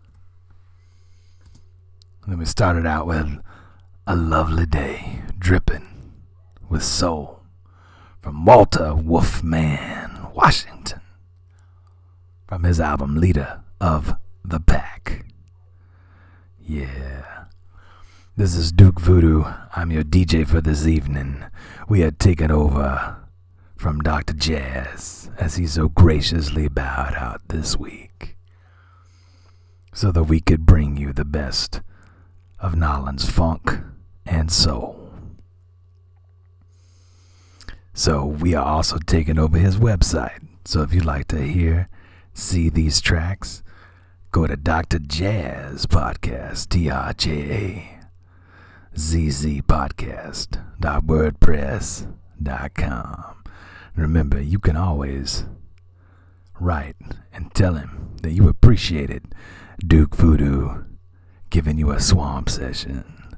And 2.24 2.34
then 2.34 2.38
we 2.38 2.44
started 2.44 2.86
out 2.86 3.08
with 3.08 3.40
A 4.08 4.16
Lovely 4.18 4.66
Day, 4.66 5.22
dripping 5.40 6.12
with 6.68 6.84
soul 6.84 7.44
from 8.22 8.44
Walter 8.44 8.94
Wolfman 8.94 10.34
Washington 10.34 11.00
from 12.46 12.64
his 12.64 12.82
album 12.82 13.16
Leader 13.16 13.62
of 13.80 14.18
the 14.44 14.60
Pack. 14.60 15.28
Yeah. 16.60 17.43
This 18.36 18.56
is 18.56 18.72
Duke 18.72 19.00
Voodoo. 19.00 19.44
I'm 19.76 19.92
your 19.92 20.02
DJ 20.02 20.48
for 20.48 20.60
this 20.60 20.88
evening. 20.88 21.46
We 21.88 22.00
had 22.00 22.18
taken 22.18 22.50
over 22.50 23.16
from 23.76 24.02
Dr. 24.02 24.34
Jazz 24.34 25.30
as 25.38 25.58
he 25.58 25.68
so 25.68 25.88
graciously 25.90 26.68
bowed 26.68 27.14
out 27.14 27.48
this 27.50 27.78
week 27.78 28.36
so 29.94 30.12
that 30.12 30.24
we 30.24 30.40
could 30.40 30.66
bring 30.66 30.98
you 30.98 31.14
the 31.14 31.24
best 31.24 31.82
of 32.60 32.76
Nolan's 32.76 33.30
funk 33.30 33.78
and 34.26 34.52
soul. 34.52 35.12
So 37.94 38.26
we 38.26 38.56
are 38.56 38.66
also 38.66 38.98
taking 39.06 39.38
over 39.38 39.60
his 39.60 39.78
website. 39.78 40.42
So 40.66 40.82
if 40.82 40.92
you'd 40.92 41.06
like 41.06 41.28
to 41.28 41.40
hear, 41.44 41.88
see 42.34 42.70
these 42.70 43.00
tracks, 43.00 43.62
go 44.32 44.48
to 44.48 44.58
Dr. 44.58 44.98
Jazz 44.98 45.86
Podcast, 45.86 46.70
T 46.70 46.90
R 46.90 47.14
J 47.14 47.32
A 47.52 47.93
Z 48.96 49.32
Z 49.32 49.64
Podcast, 49.64 50.64
WordPress.com. 50.80 53.44
Remember, 53.96 54.40
you 54.40 54.60
can 54.60 54.76
always 54.76 55.46
write 56.60 56.96
and 57.34 57.52
tell 57.56 57.74
him 57.74 58.12
that 58.22 58.34
you 58.34 58.48
appreciated 58.48 59.34
Duke 59.86 60.16
Voodoo 60.16 60.84
giving 61.50 61.80
you 61.80 61.90
a 61.90 62.00
swamp 62.00 62.50
session. 62.50 63.36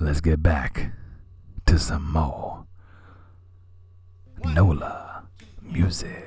Let's 0.00 0.22
get 0.22 0.42
back 0.42 0.92
to 1.66 1.78
some 1.78 2.10
more 2.10 2.64
Nola 4.46 5.24
music. 5.60 6.23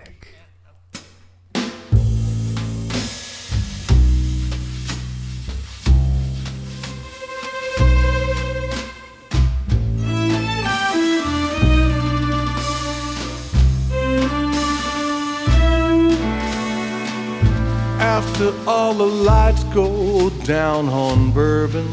All 18.68 18.94
the 18.94 19.06
lights 19.06 19.64
go 19.66 20.30
down 20.44 20.90
on 20.90 21.32
bourbon, 21.32 21.88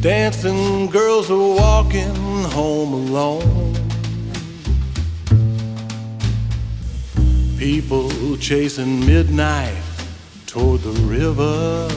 dancing 0.00 0.86
girls 0.86 1.28
are 1.28 1.56
walking 1.56 2.14
home 2.54 2.92
alone. 2.92 3.74
People 7.58 8.36
chasing 8.36 9.04
midnight 9.04 9.82
toward 10.46 10.82
the 10.82 10.92
river, 11.02 11.88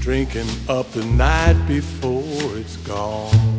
drinking 0.00 0.48
up 0.68 0.90
the 0.90 1.04
night 1.04 1.56
before 1.68 2.56
it's 2.56 2.76
gone. 2.78 3.57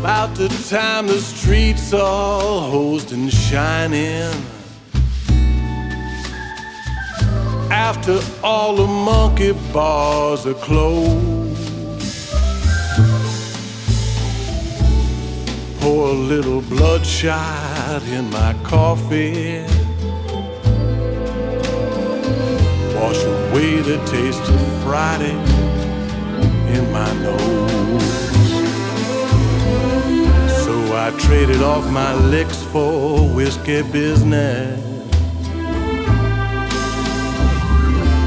About 0.00 0.34
the 0.34 0.48
time 0.70 1.08
the 1.08 1.18
streets 1.18 1.92
all 1.92 2.70
hosed 2.70 3.12
and 3.12 3.30
shining. 3.30 4.32
After 7.70 8.18
all 8.42 8.76
the 8.76 8.86
monkey 8.86 9.52
bars 9.74 10.46
are 10.46 10.54
closed. 10.54 11.58
Pour 15.80 16.08
a 16.08 16.18
little 16.32 16.62
bloodshot 16.62 18.02
in 18.04 18.30
my 18.30 18.54
coffee. 18.62 19.66
Wash 22.96 23.22
away 23.22 23.82
the 23.82 24.00
taste 24.06 24.48
of 24.48 24.82
Friday 24.82 25.36
in 26.74 26.90
my 26.90 27.12
nose. 27.22 28.09
I 30.92 31.10
traded 31.18 31.62
off 31.62 31.88
my 31.90 32.14
licks 32.14 32.62
for 32.62 33.28
whiskey 33.34 33.82
business. 33.82 34.78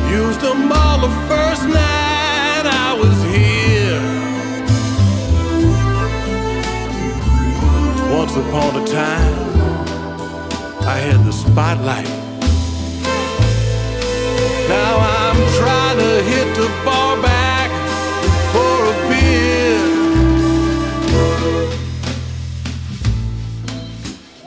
Used 0.10 0.42
them 0.42 0.72
all 0.72 1.00
the 1.00 1.14
first 1.28 1.64
night 1.64 2.66
I 2.66 2.98
was 3.02 3.18
here. 3.36 4.02
Once 8.18 8.36
upon 8.36 8.82
a 8.82 8.86
time, 8.86 9.36
I 10.88 10.98
had 10.98 11.26
the 11.26 11.34
spotlight. 11.34 12.08
Now 14.70 14.94
I'm 15.18 15.40
trying 15.60 15.98
to 15.98 16.24
hit 16.24 16.56
the 16.56 16.68
bar 16.86 17.22
back 17.22 17.33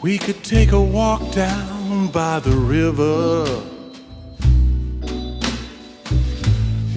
We 0.07 0.19
could 0.19 0.45
take 0.45 0.71
a 0.71 0.81
walk 0.81 1.33
down 1.33 2.07
by 2.13 2.39
the 2.39 2.53
river. 2.53 3.45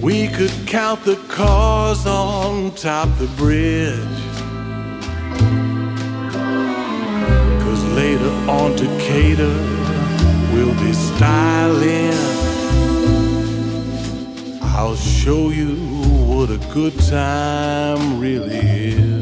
We 0.00 0.28
could 0.28 0.52
count 0.68 1.02
the 1.02 1.16
cars 1.26 2.06
on 2.06 2.70
top 2.76 3.08
the 3.18 3.26
bridge. 3.36 3.98
Cause 7.64 7.84
later 7.96 8.30
on 8.48 8.76
Decatur 8.76 9.58
we'll 10.52 10.78
be 10.78 10.92
styling. 10.92 12.14
I'll 14.62 14.94
show 14.94 15.50
you 15.50 15.74
what 16.30 16.48
a 16.50 16.58
good 16.72 16.96
time 17.00 18.20
really 18.20 18.54
is. 18.54 19.19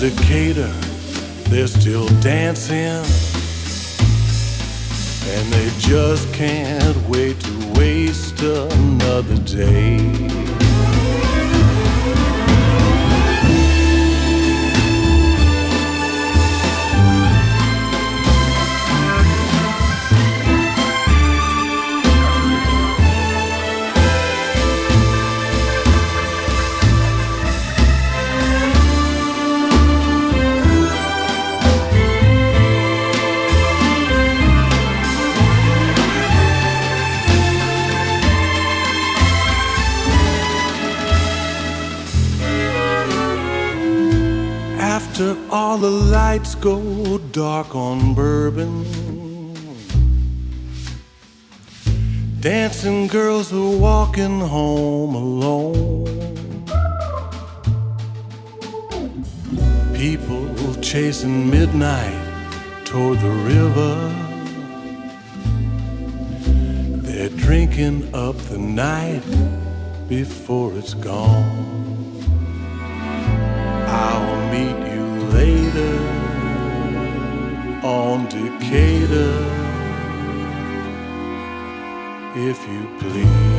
Decatur, 0.00 0.72
they're 1.50 1.66
still 1.66 2.08
dancing, 2.20 3.04
and 5.28 5.52
they 5.52 5.70
just 5.78 6.32
can't 6.32 6.96
wait 7.06 7.38
to 7.38 7.72
waste 7.78 8.40
another 8.40 9.36
day. 9.44 10.49
lights 46.30 46.54
go 46.54 47.18
dark 47.32 47.74
on 47.74 48.14
bourbon. 48.14 48.84
Dancing 52.38 53.08
girls 53.08 53.52
are 53.52 53.76
walking 53.76 54.38
home 54.38 55.16
alone. 55.16 56.06
People 59.92 60.46
chasing 60.80 61.50
midnight 61.50 62.22
toward 62.84 63.18
the 63.18 63.34
river. 63.54 63.94
They're 67.06 67.36
drinking 67.46 68.14
up 68.14 68.36
the 68.52 68.58
night 68.58 69.24
before 70.08 70.78
it's 70.78 70.94
gone. 70.94 71.66
I'll 73.88 74.36
meet 74.54 74.78
you 74.94 75.06
later 75.38 76.09
on 77.82 78.26
Decatur, 78.26 79.46
if 82.36 82.68
you 82.68 82.88
please. 82.98 83.49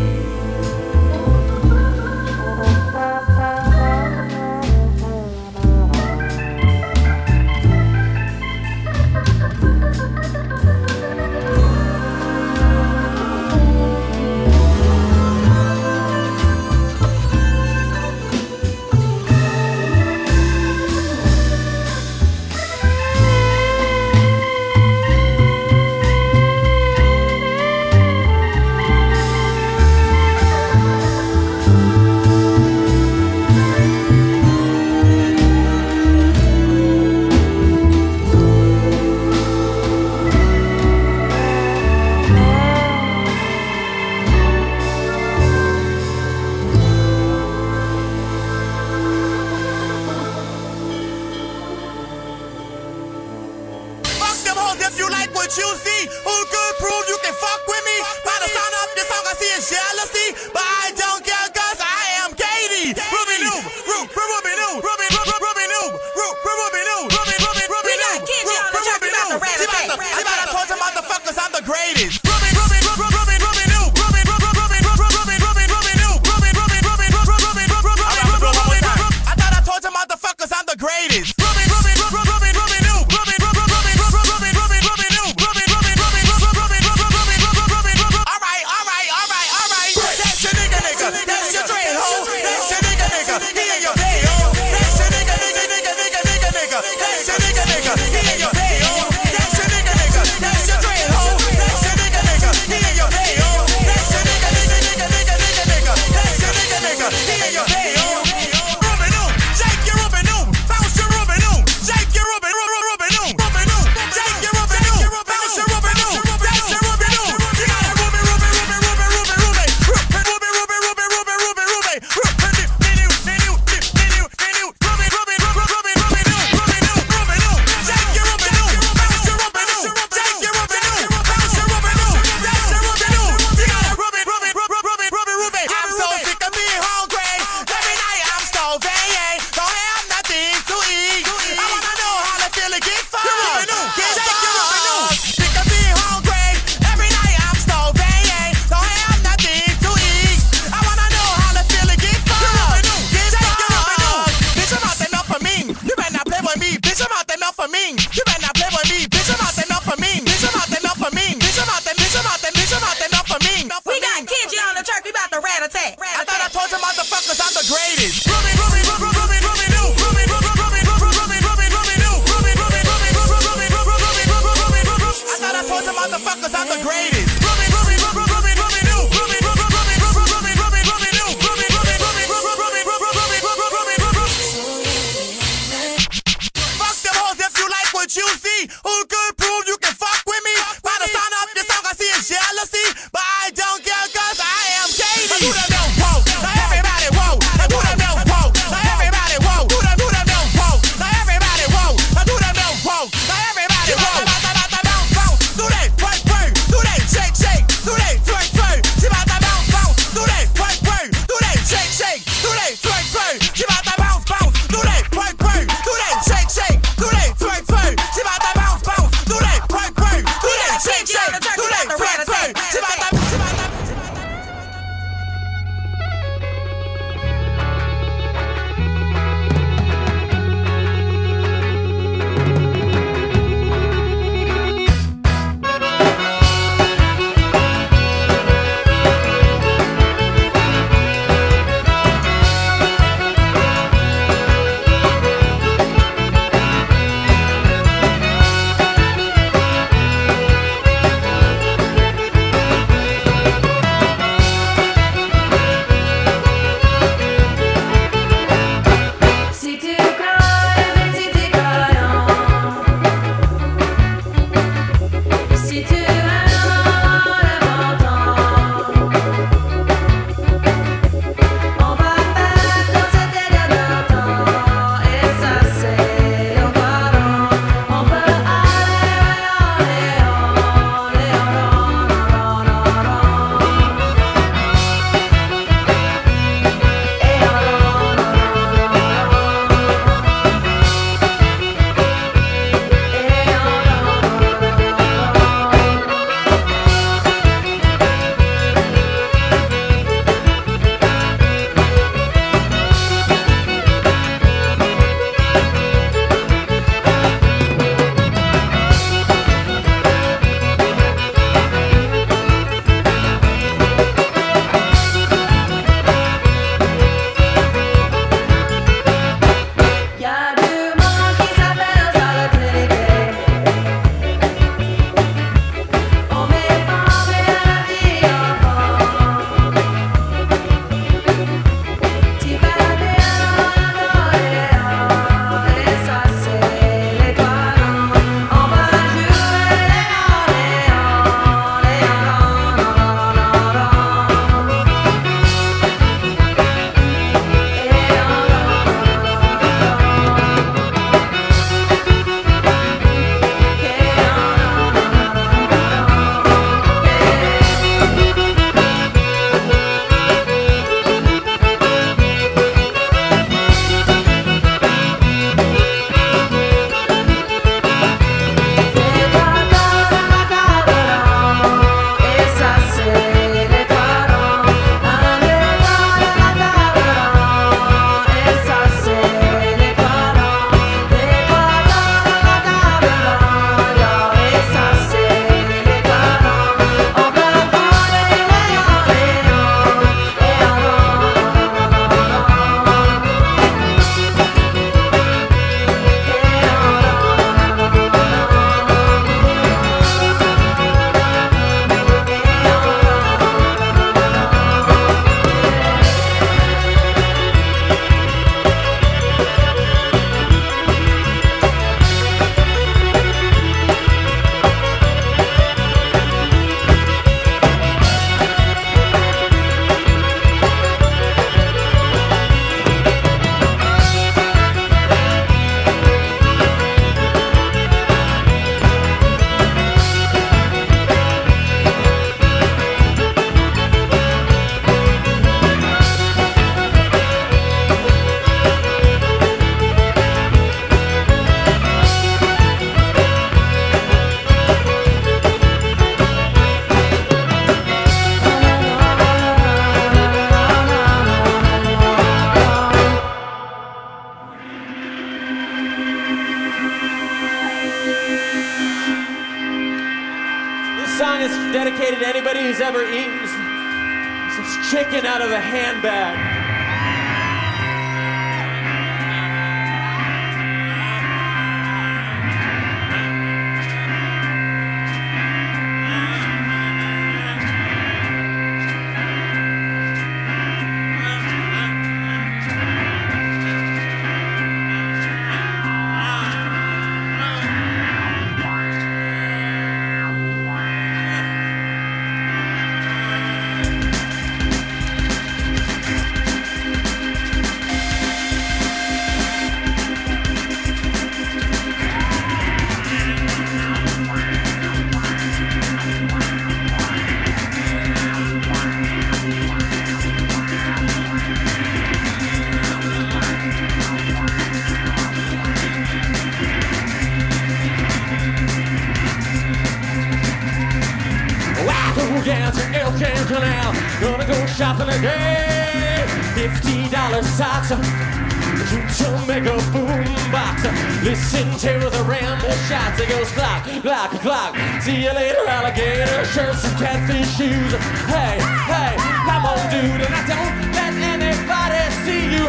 To 528.91 529.45
make 529.47 529.63
a 529.63 529.77
boom 529.91 530.25
box. 530.51 530.83
Listen 531.23 531.67
to 531.79 532.09
the 532.09 532.23
ramble 532.27 532.75
shots. 532.87 533.19
It 533.19 533.29
goes 533.29 533.49
clock, 533.51 533.83
clock, 534.01 534.31
clock. 534.41 534.75
See 535.01 535.23
you 535.23 535.31
later, 535.33 535.65
alligator. 535.67 536.43
Shirts 536.45 536.83
and 536.83 536.97
catfish 536.97 537.47
shoes. 537.55 537.93
Hey, 538.27 538.59
hey, 538.91 539.15
come 539.47 539.65
on, 539.65 539.79
dude. 539.91 540.21
And 540.25 540.33
I 540.33 540.43
don't 540.43 540.75
let 540.91 541.13
anybody 541.15 542.03
see 542.23 542.51
you. 542.51 542.67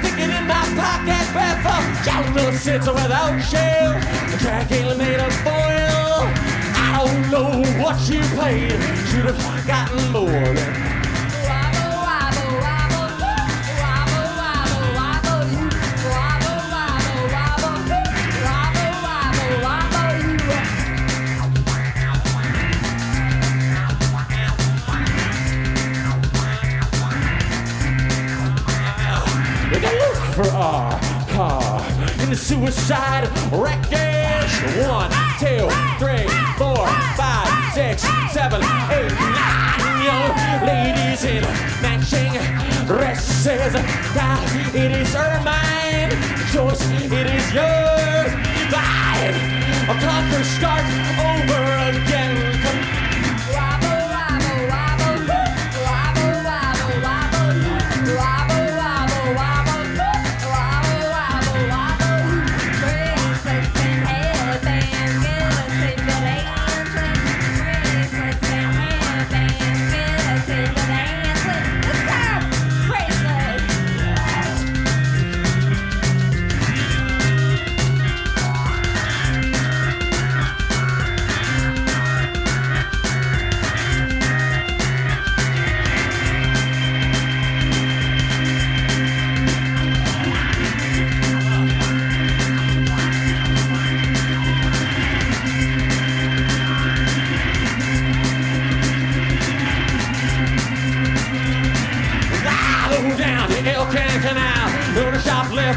Sticking 0.00 0.30
in 0.32 0.46
my 0.46 0.64
pocket, 0.80 1.24
breath 1.36 1.60
for 1.60 1.80
Jonah 2.04 2.52
sits 2.56 2.86
without 2.86 3.38
shell. 3.40 3.92
The 4.30 4.38
track 4.40 4.72
ain't 4.72 4.96
made 4.96 5.20
of 5.20 5.32
foil. 5.44 6.24
I 6.80 7.04
don't 7.04 7.30
know 7.30 7.82
what 7.82 7.98
you 8.08 8.20
paid. 8.40 8.72
Should 9.08 9.26
have 9.26 9.66
gotten 9.66 10.12
more 10.12 10.87
for 30.38 30.50
our 30.52 31.00
car 31.30 31.84
in 32.22 32.30
the 32.30 32.36
suicide 32.36 33.26
wreckage. 33.50 34.54
One, 34.86 35.10
two, 35.42 35.66
three, 35.98 36.28
four, 36.56 36.86
five, 37.18 37.50
six, 37.74 38.02
seven, 38.30 38.62
eight, 38.62 39.10
nine 39.18 40.04
young 40.06 40.30
ladies 40.62 41.24
in 41.24 41.42
matching 41.82 42.30
dresses. 42.86 43.72
God, 44.14 44.76
it 44.76 44.92
is 44.92 45.12
Ermine. 45.16 46.14
Choice, 46.52 46.88
it 46.88 47.26
is 47.26 47.52
yours. 47.52 48.30
Divide 48.70 49.34
or 49.90 49.98
conquer, 49.98 50.44
start 50.44 50.84
over 51.18 51.98
again. 51.98 52.87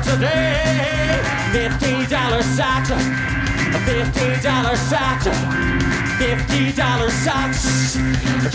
Today. 0.03 1.19
Fifty 1.51 2.05
dollar 2.07 2.41
socks, 2.41 2.89
fifty 3.85 4.41
dollar 4.41 4.75
socks, 4.75 5.27
fifty 6.17 6.71
dollar 6.71 7.09
socks. 7.09 7.95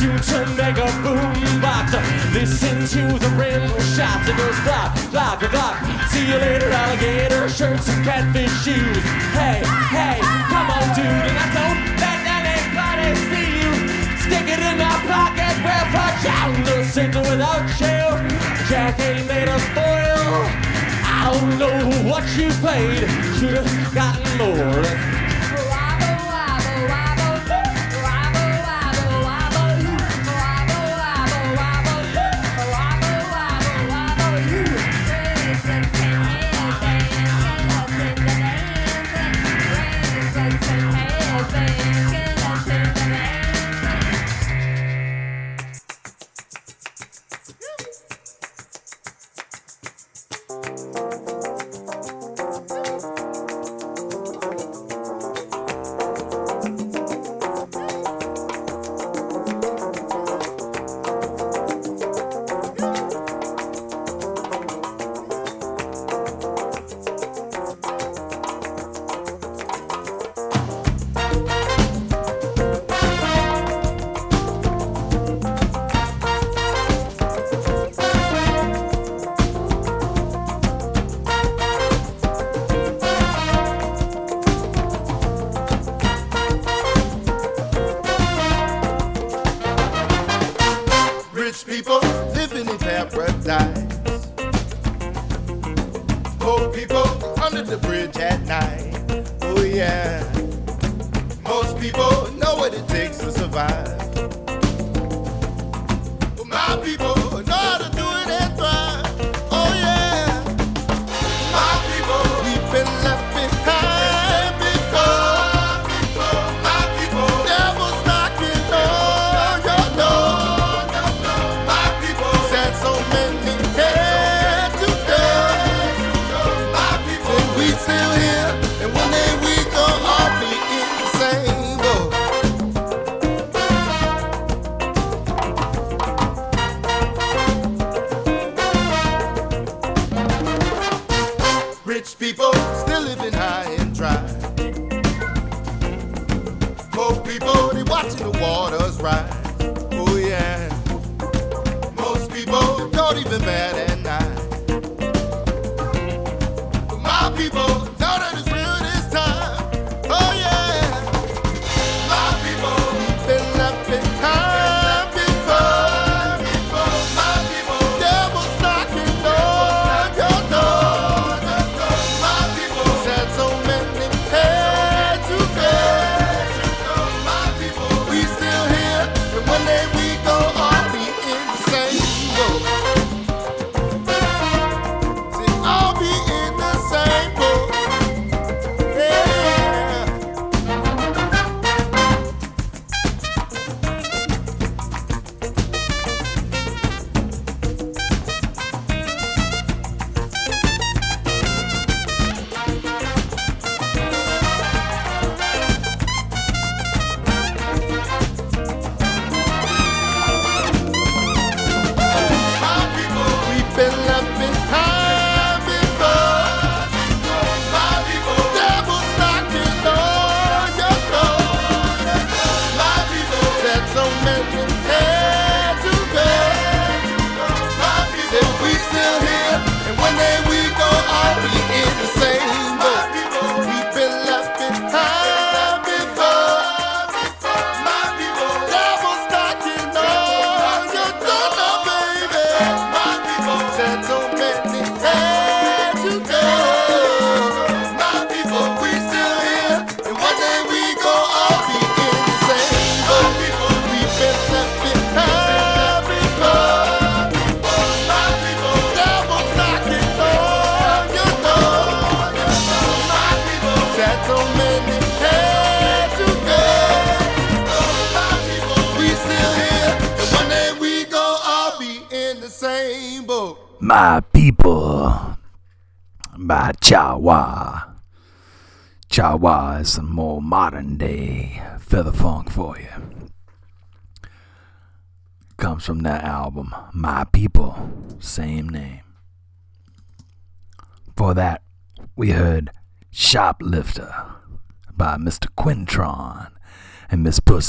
You 0.00 0.12
to 0.18 0.46
make 0.56 0.78
a 0.78 0.90
boom 1.02 1.60
box. 1.60 1.92
Listen 2.32 2.86
to 2.94 3.18
the 3.18 3.28
rim 3.36 3.68
shots. 3.94 4.28
It 4.28 4.36
goes 4.36 4.58
clock, 4.60 4.94
clock, 5.10 5.40
clock. 5.40 5.76
See 6.10 6.26
you 6.26 6.38
later, 6.38 6.70
alligator 6.70 7.48
shirts 7.48 7.88
and 7.88 8.04
catfish 8.04 8.52
shoes. 8.64 9.04
Hey, 9.32 9.62
hey, 9.90 10.18
come 10.50 10.70
on, 10.70 10.94
dude, 10.94 11.06
and 11.06 11.38
I 11.38 11.46
don't 11.58 11.80
let 12.02 12.20
anybody 12.40 13.08
see 13.28 13.50
you. 13.60 13.72
Stick 14.24 14.48
it 14.48 14.60
in 14.60 14.78
my 14.78 14.96
pocket, 15.06 15.54
where 15.64 15.86
for 15.92 16.06
the 16.64 16.84
center 16.84 17.20
without 17.20 17.68
shell. 17.76 18.16
Jack 18.68 18.98
ain't 19.00 19.26
made 19.28 19.48
of 19.48 19.62
foil. 19.74 19.85
I 21.26 21.32
don't 21.40 21.58
know 21.58 22.08
what 22.08 22.22
you 22.36 22.50
paid. 22.62 23.00
Should 23.40 23.54
have 23.54 23.92
gotten 23.92 24.38
more. 24.38 25.15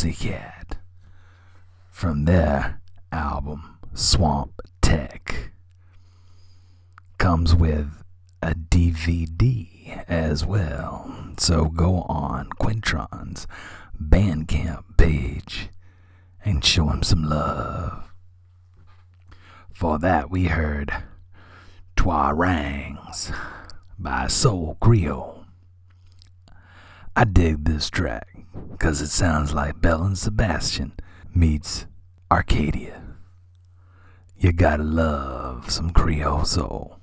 Pussycat 0.08 0.78
from 1.92 2.24
their 2.24 2.80
album 3.12 3.78
Swamp 3.94 4.62
Tech. 4.82 5.52
Comes 7.18 7.54
with 7.54 8.04
a 8.42 8.54
DVD 8.54 10.06
as 10.08 10.46
well. 10.46 11.34
So 11.38 11.66
go 11.66 12.04
on 12.04 12.48
Quintron's 12.52 13.48
Bandcamp 14.02 14.84
page 14.96 15.70
and 16.46 16.64
show 16.64 16.88
him 16.88 17.04
some 17.04 17.26
love. 17.26 18.10
For 19.74 20.00
that, 20.00 20.32
we 20.32 20.46
heard 20.46 21.04
"Twa 21.98 22.34
Rangs" 22.34 23.34
by 24.00 24.28
Soul 24.28 24.78
Creole. 24.80 25.37
I 27.18 27.24
dig 27.24 27.66
this 27.66 27.90
track 27.90 28.28
because 28.70 29.02
it 29.02 29.08
sounds 29.08 29.52
like 29.52 29.82
Belle 29.82 30.04
and 30.04 30.16
Sebastian 30.16 30.94
meets 31.34 31.88
Arcadia. 32.30 33.02
You 34.38 34.52
gotta 34.52 34.84
love 34.84 35.72
some 35.72 35.90
Creole 35.90 36.46
soul. 36.46 37.00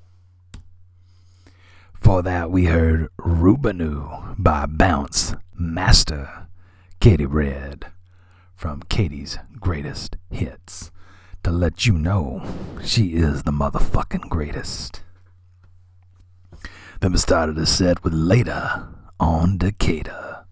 For 1.94 2.22
that, 2.22 2.52
we 2.52 2.66
heard 2.66 3.08
Rubanu 3.18 4.36
by 4.38 4.66
Bounce 4.66 5.34
Master 5.52 6.46
Katey 7.00 7.26
Red 7.28 7.86
from 8.54 8.84
Katie's 8.84 9.36
Greatest 9.58 10.16
Hits 10.30 10.92
to 11.42 11.50
let 11.50 11.86
you 11.86 11.94
know 11.94 12.40
she 12.84 13.14
is 13.14 13.42
the 13.42 13.50
motherfucking 13.50 14.28
greatest. 14.28 15.02
Then 17.00 17.10
we 17.10 17.18
started 17.18 17.56
the 17.56 17.66
set 17.66 18.04
with 18.04 18.12
Later 18.12 18.93
on 19.18 19.58
Decatur 19.58 20.44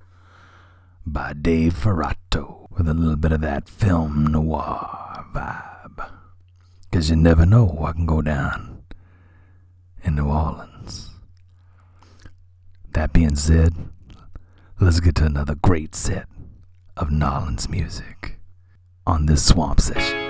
by 1.05 1.33
Dave 1.33 1.75
Ferrato 1.75 2.69
with 2.71 2.89
a 2.89 2.95
little 2.95 3.17
bit 3.17 3.33
of 3.33 3.41
that 3.41 3.69
film 3.69 4.27
noir 4.27 5.27
vibe. 5.35 6.11
Because 6.91 7.11
you 7.11 7.17
never 7.17 7.45
know 7.47 7.65
what 7.65 7.97
can 7.97 8.07
go 8.07 8.23
down 8.23 8.83
in 10.05 10.15
New 10.17 10.27
Orleans. 10.27 11.11
That 12.93 13.13
being 13.13 13.37
said, 13.37 13.75
let's 14.81 15.01
get 15.01 15.15
to 15.17 15.25
another 15.25 15.55
great 15.55 15.95
set 15.95 16.29
of 16.97 17.11
Nolans 17.11 17.69
music 17.69 18.39
on 19.07 19.27
this 19.27 19.45
swamp 19.45 19.81
session. 19.81 20.22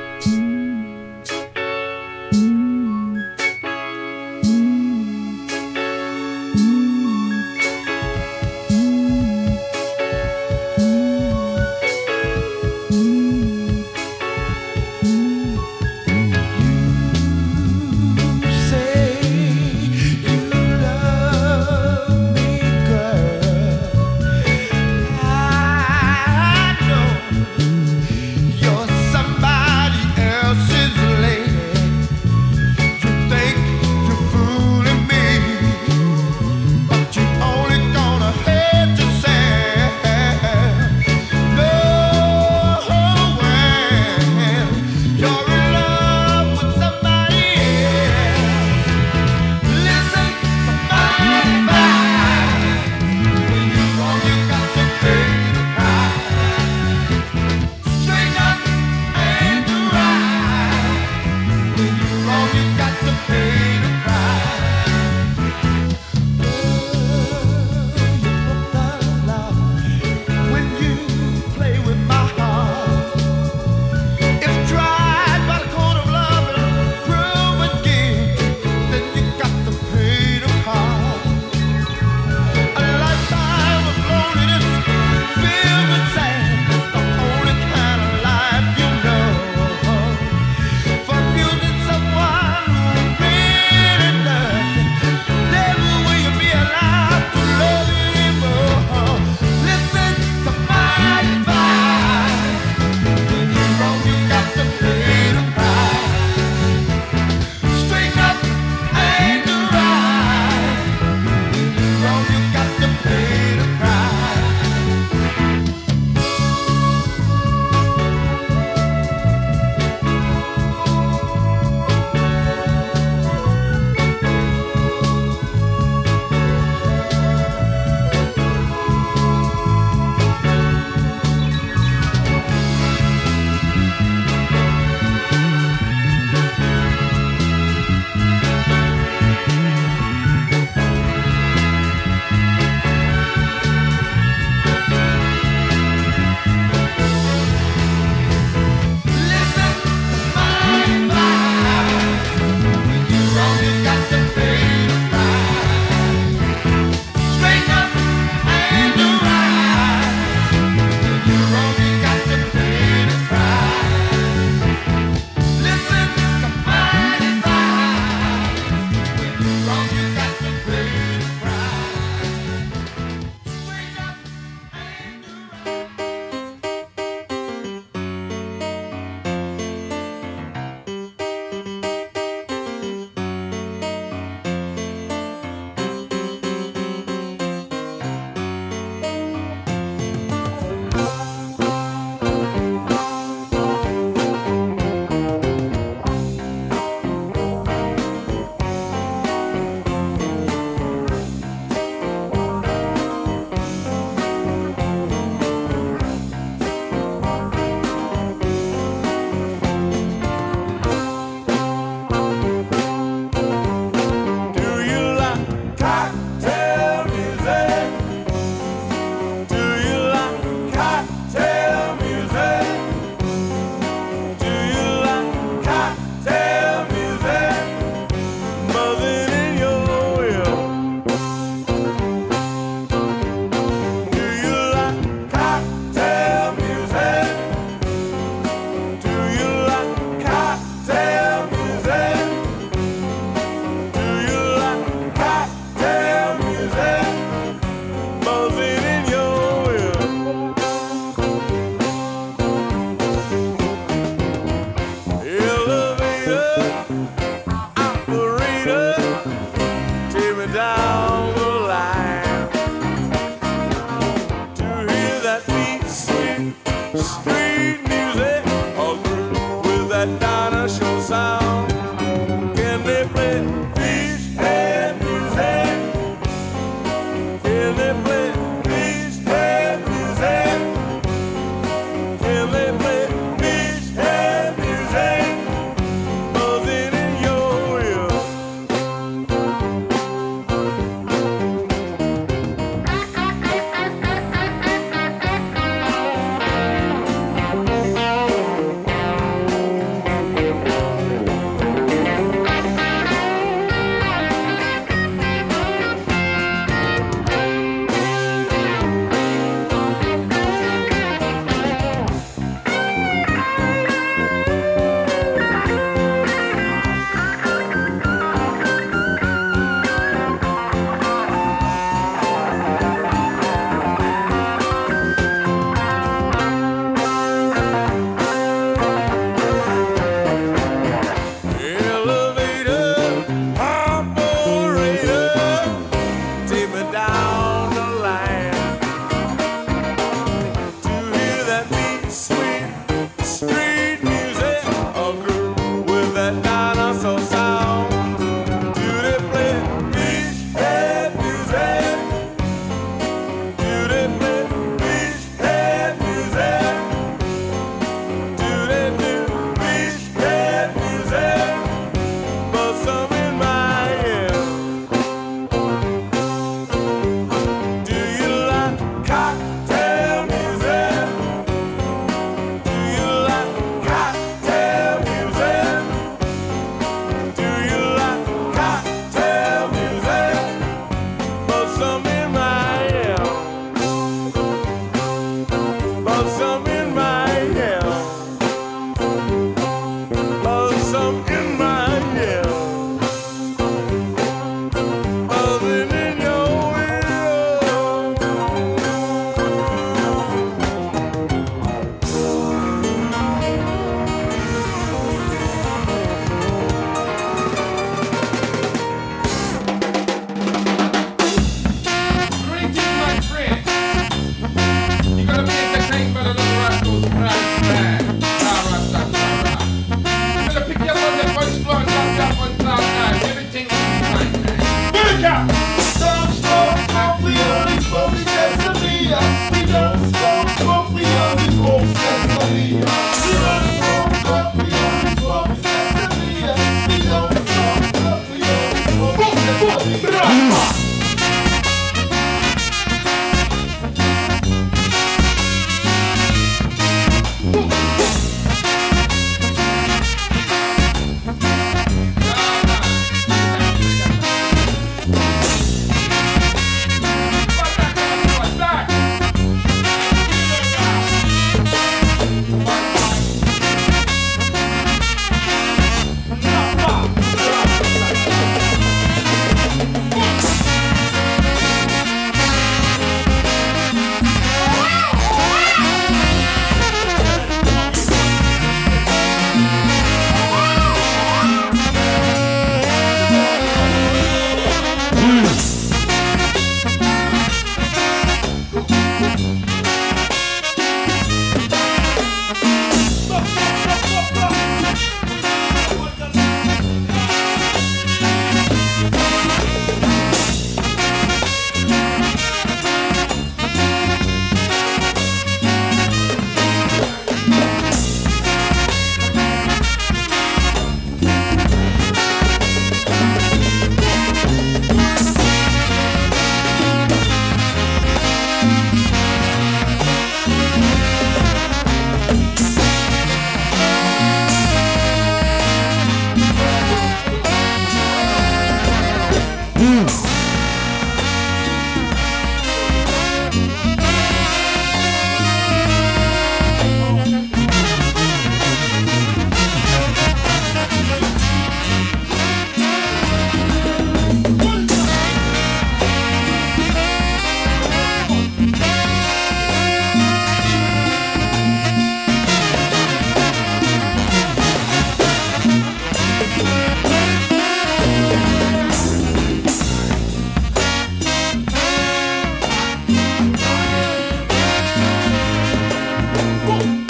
Oh. 566.65 567.02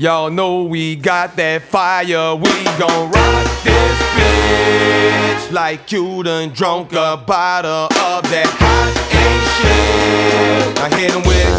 Y'all 0.00 0.30
know 0.30 0.62
we 0.62 0.96
got 0.96 1.36
that 1.36 1.60
fire. 1.60 2.34
We 2.34 2.64
gon' 2.80 3.10
rock 3.10 3.62
this 3.62 3.98
bitch 4.16 5.52
like 5.52 5.92
you 5.92 6.22
done 6.22 6.54
drunk 6.54 6.92
a 6.92 7.18
bottle 7.18 7.84
of 7.84 8.22
that 8.32 8.46
Hot 8.48 8.96
8 9.12 9.20
shit. 9.60 10.80
I 10.80 10.88
hit 10.96 11.12
him 11.12 11.20
with 11.28 11.36
it, 11.36 11.52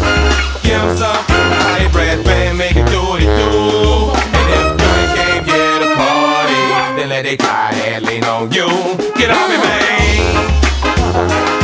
give 0.64 0.74
him 0.74 0.90
some 0.96 1.22
high 1.30 1.86
breath, 1.92 2.24
band, 2.24 2.58
make 2.58 2.74
it 2.74 2.90
do 2.90 3.14
it 3.14 3.30
do. 3.30 4.10
And 4.10 4.50
if 4.58 4.74
you 4.74 4.90
came 5.14 5.46
here 5.46 5.78
to 5.78 5.94
party, 5.94 6.98
then 6.98 7.10
let 7.10 7.22
they 7.22 7.36
tie 7.36 7.70
that 7.70 8.02
lean 8.02 8.24
on 8.24 8.50
you. 8.50 8.66
Get 9.14 9.30
off 9.30 9.48
me, 9.50 9.56
man. 9.62 11.61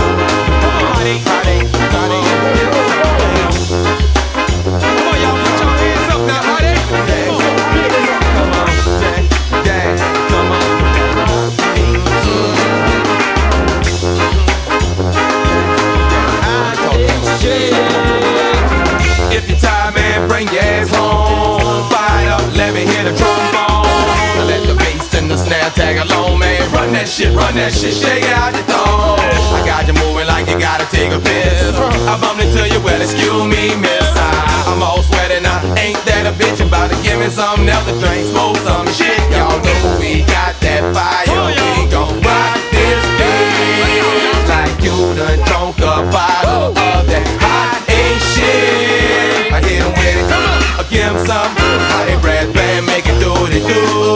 That 27.09 27.17
shit, 27.17 27.33
run 27.33 27.57
that 27.57 27.73
shit, 27.73 27.97
shake 27.97 28.29
out 28.37 28.53
your 28.53 28.69
thong. 28.69 29.17
I 29.17 29.65
got 29.65 29.89
you 29.89 29.97
moving 29.97 30.29
like 30.29 30.45
you 30.45 30.61
gotta 30.61 30.85
take 30.93 31.09
a 31.09 31.17
piss. 31.17 31.73
I 32.05 32.21
bumped 32.21 32.45
into 32.45 32.69
you, 32.69 32.85
well, 32.85 33.01
excuse 33.01 33.49
me, 33.49 33.73
miss. 33.81 34.13
I, 34.13 34.29
I'm 34.69 34.85
all 34.85 35.01
sweating, 35.01 35.41
I 35.41 35.57
ain't 35.81 35.97
that 36.05 36.29
a 36.29 36.37
bitch 36.37 36.61
about 36.61 36.93
to 36.93 37.01
give 37.01 37.17
me 37.17 37.33
something 37.33 37.65
else 37.65 37.89
to 37.89 37.97
drink, 37.97 38.29
smoke 38.29 38.61
some 38.61 38.85
shit. 38.93 39.17
Y'all 39.33 39.57
know 39.57 39.97
we 39.97 40.21
got 40.29 40.53
that 40.61 40.85
fire. 40.93 41.33
Oh, 41.33 41.49
we 41.49 41.89
gon' 41.89 42.13
rock 42.21 42.61
this 42.77 43.01
bitch 43.17 44.45
like 44.53 44.77
you 44.85 44.93
done 45.17 45.41
drunk 45.49 45.81
a 45.81 46.05
bottle 46.13 46.77
of 46.77 47.09
that 47.09 47.25
Hot 47.41 47.89
8 47.89 48.21
shit. 48.37 49.49
I 49.49 49.65
hit 49.65 49.81
him 49.81 49.97
with 49.97 50.13
it, 50.13 50.29
I 50.29 50.85
give 50.93 51.09
him 51.09 51.25
some. 51.25 51.57
Hot 51.57 52.21
breath 52.21 52.53
band, 52.53 52.85
make 52.85 53.09
it 53.09 53.17
do 53.17 53.33
what 53.33 53.57
it 53.57 53.65
do. 53.65 54.08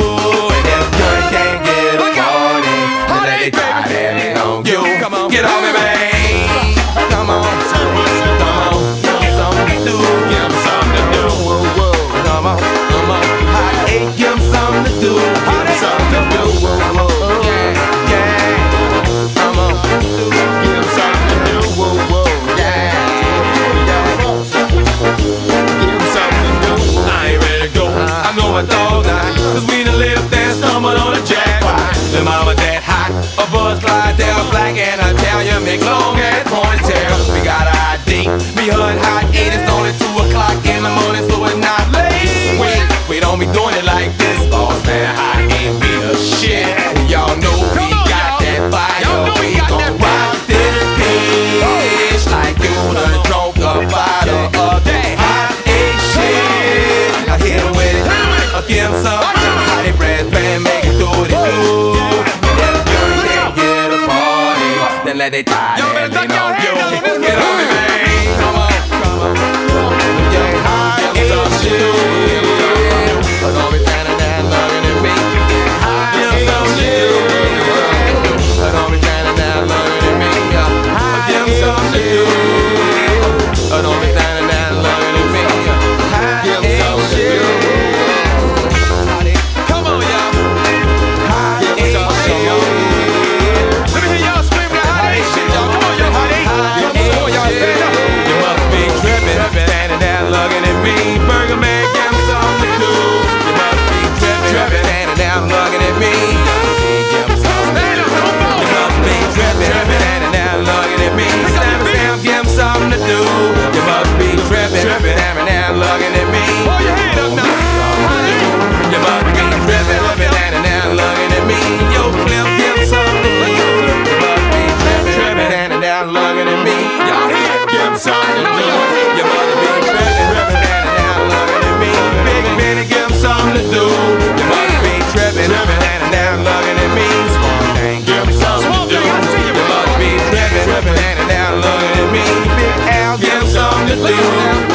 'Em 144.05 144.15
something 144.15 144.72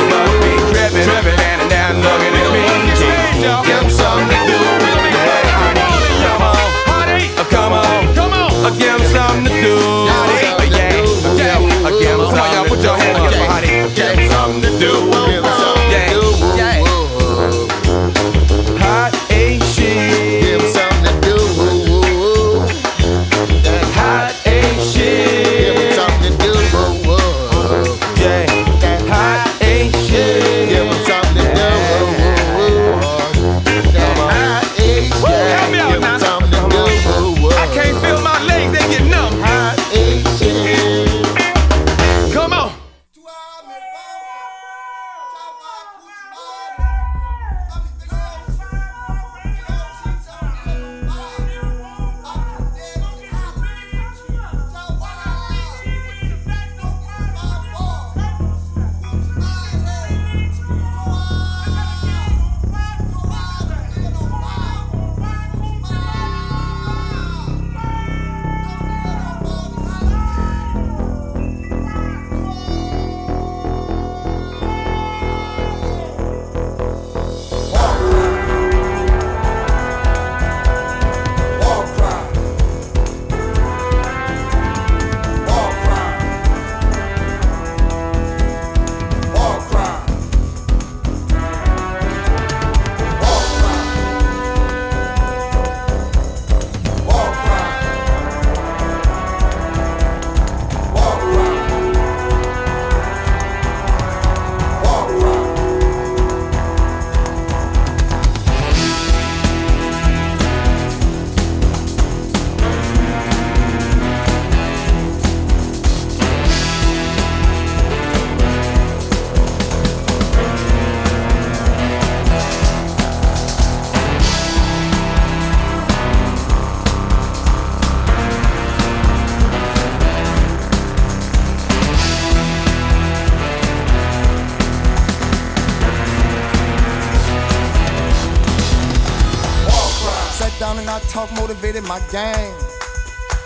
motivated 141.68 141.88
my 141.88 142.00
gang. 142.12 142.54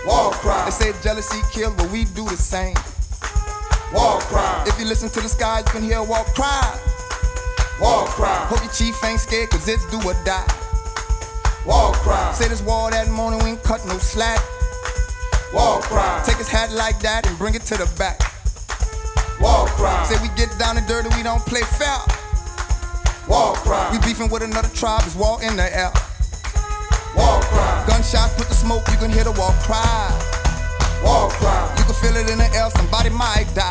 War 0.05 0.31
cry. 0.31 0.65
They 0.65 0.71
say 0.71 0.93
jealousy 1.03 1.41
kills, 1.51 1.75
but 1.75 1.89
we 1.91 2.05
do 2.05 2.25
the 2.25 2.37
same. 2.37 2.75
War 3.93 4.19
cry. 4.29 4.63
If 4.67 4.79
you 4.79 4.85
listen 4.85 5.09
to 5.09 5.21
the 5.21 5.29
sky, 5.29 5.59
you 5.59 5.65
can 5.65 5.83
hear 5.83 5.97
a 5.97 6.03
war 6.03 6.23
cry. 6.35 6.79
War 7.79 8.05
cry. 8.05 8.45
Hope 8.49 8.63
your 8.63 8.71
chief 8.71 9.03
ain't 9.03 9.19
scared, 9.19 9.49
cause 9.49 9.67
it's 9.67 9.85
do 9.89 9.97
or 10.07 10.13
die. 10.25 10.45
War 11.65 11.93
cry. 11.93 12.31
Say 12.33 12.47
this 12.47 12.61
wall 12.61 12.89
that 12.91 13.09
morning, 13.09 13.43
we 13.43 13.51
ain't 13.51 13.63
cut 13.63 13.85
no 13.85 13.97
slack. 13.97 14.39
War 15.53 15.81
cry. 15.81 16.21
Take 16.25 16.37
his 16.37 16.47
hat 16.47 16.71
like 16.71 16.99
that 16.99 17.27
and 17.27 17.37
bring 17.37 17.55
it 17.55 17.63
to 17.63 17.77
the 17.77 17.89
back. 17.97 18.19
War 19.41 19.65
cry. 19.77 20.03
Say 20.05 20.21
we 20.21 20.29
get 20.35 20.49
down 20.57 20.77
and 20.77 20.87
dirty, 20.87 21.09
we 21.15 21.23
don't 21.23 21.45
play 21.45 21.61
fair. 21.61 21.97
War 23.27 23.53
cry. 23.53 23.89
We 23.91 23.99
beefing 23.99 24.29
with 24.29 24.43
another 24.43 24.69
tribe, 24.69 25.03
it's 25.05 25.15
war 25.15 25.41
in 25.43 25.55
the 25.57 25.65
air. 25.75 25.91
War 27.15 27.41
cry. 27.41 27.90
Gunshots 28.01 28.33
put 28.33 28.49
the 28.49 28.57
smoke, 28.57 28.81
you 28.89 28.97
can 28.97 29.13
hear 29.13 29.23
the 29.23 29.31
war 29.37 29.53
cry. 29.61 30.09
War 31.05 31.29
cry. 31.37 31.69
You 31.77 31.85
can 31.85 31.93
feel 32.01 32.17
it 32.17 32.25
in 32.33 32.41
the 32.41 32.49
air, 32.57 32.65
somebody 32.73 33.13
might 33.13 33.45
die. 33.53 33.69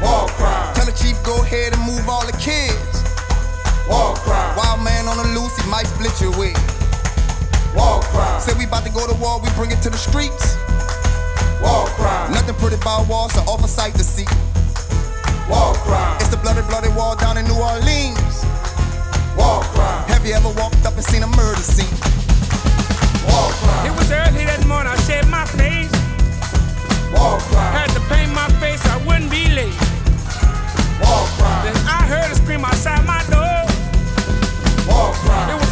War 0.00 0.32
cry. 0.32 0.72
Tell 0.72 0.88
the 0.88 0.96
chief 0.96 1.20
go 1.20 1.36
ahead 1.44 1.76
and 1.76 1.82
move 1.84 2.08
all 2.08 2.24
the 2.24 2.32
kids. 2.40 3.04
War 3.84 4.16
cry. 4.16 4.40
Wild 4.56 4.80
man 4.80 5.12
on 5.12 5.20
the 5.20 5.28
loose, 5.36 5.52
he 5.60 5.68
might 5.68 5.84
split 5.92 6.16
your 6.24 6.32
wig. 6.40 6.56
War 7.76 8.00
cry. 8.00 8.40
Say 8.40 8.56
we 8.56 8.64
about 8.64 8.88
to 8.88 8.92
go 8.96 9.04
to 9.04 9.12
war, 9.20 9.44
we 9.44 9.52
bring 9.60 9.68
it 9.76 9.84
to 9.84 9.92
the 9.92 10.00
streets. 10.00 10.56
War 11.60 11.84
cry. 11.92 12.32
Nothing 12.32 12.56
pretty 12.56 12.80
about 12.80 13.12
war, 13.12 13.28
so 13.28 13.44
sight 13.68 13.92
to 14.00 14.04
see. 14.08 14.24
War 15.52 15.76
cry. 15.84 16.16
It's 16.16 16.32
the 16.32 16.40
bloody, 16.40 16.64
bloody 16.64 16.88
wall 16.96 17.12
down 17.20 17.36
in 17.36 17.44
New 17.44 17.60
Orleans. 17.60 18.40
War 19.36 19.60
cry. 19.76 20.00
Have 20.08 20.24
you 20.24 20.32
ever 20.32 20.48
walked 20.56 20.80
up 20.88 20.96
and 20.96 21.04
seen 21.04 21.22
a 21.22 21.28
murder 21.28 21.60
scene? 21.60 21.92
It 23.86 23.92
was 23.96 24.10
early 24.10 24.44
that 24.44 24.64
morning, 24.66 24.92
I 24.92 24.96
shaved 25.06 25.28
my 25.28 25.44
face. 25.46 25.90
Had 27.72 27.90
to 27.94 28.00
paint 28.08 28.32
my 28.34 28.48
face, 28.60 28.84
I 28.86 28.96
wouldn't 29.06 29.30
be 29.30 29.48
late. 29.50 29.78
Then 31.64 31.76
I 31.86 32.02
heard 32.06 32.30
a 32.30 32.34
scream 32.34 32.64
outside 32.64 33.04
my 33.06 33.22
door. 33.30 33.66
It 35.50 35.56
was 35.58 35.71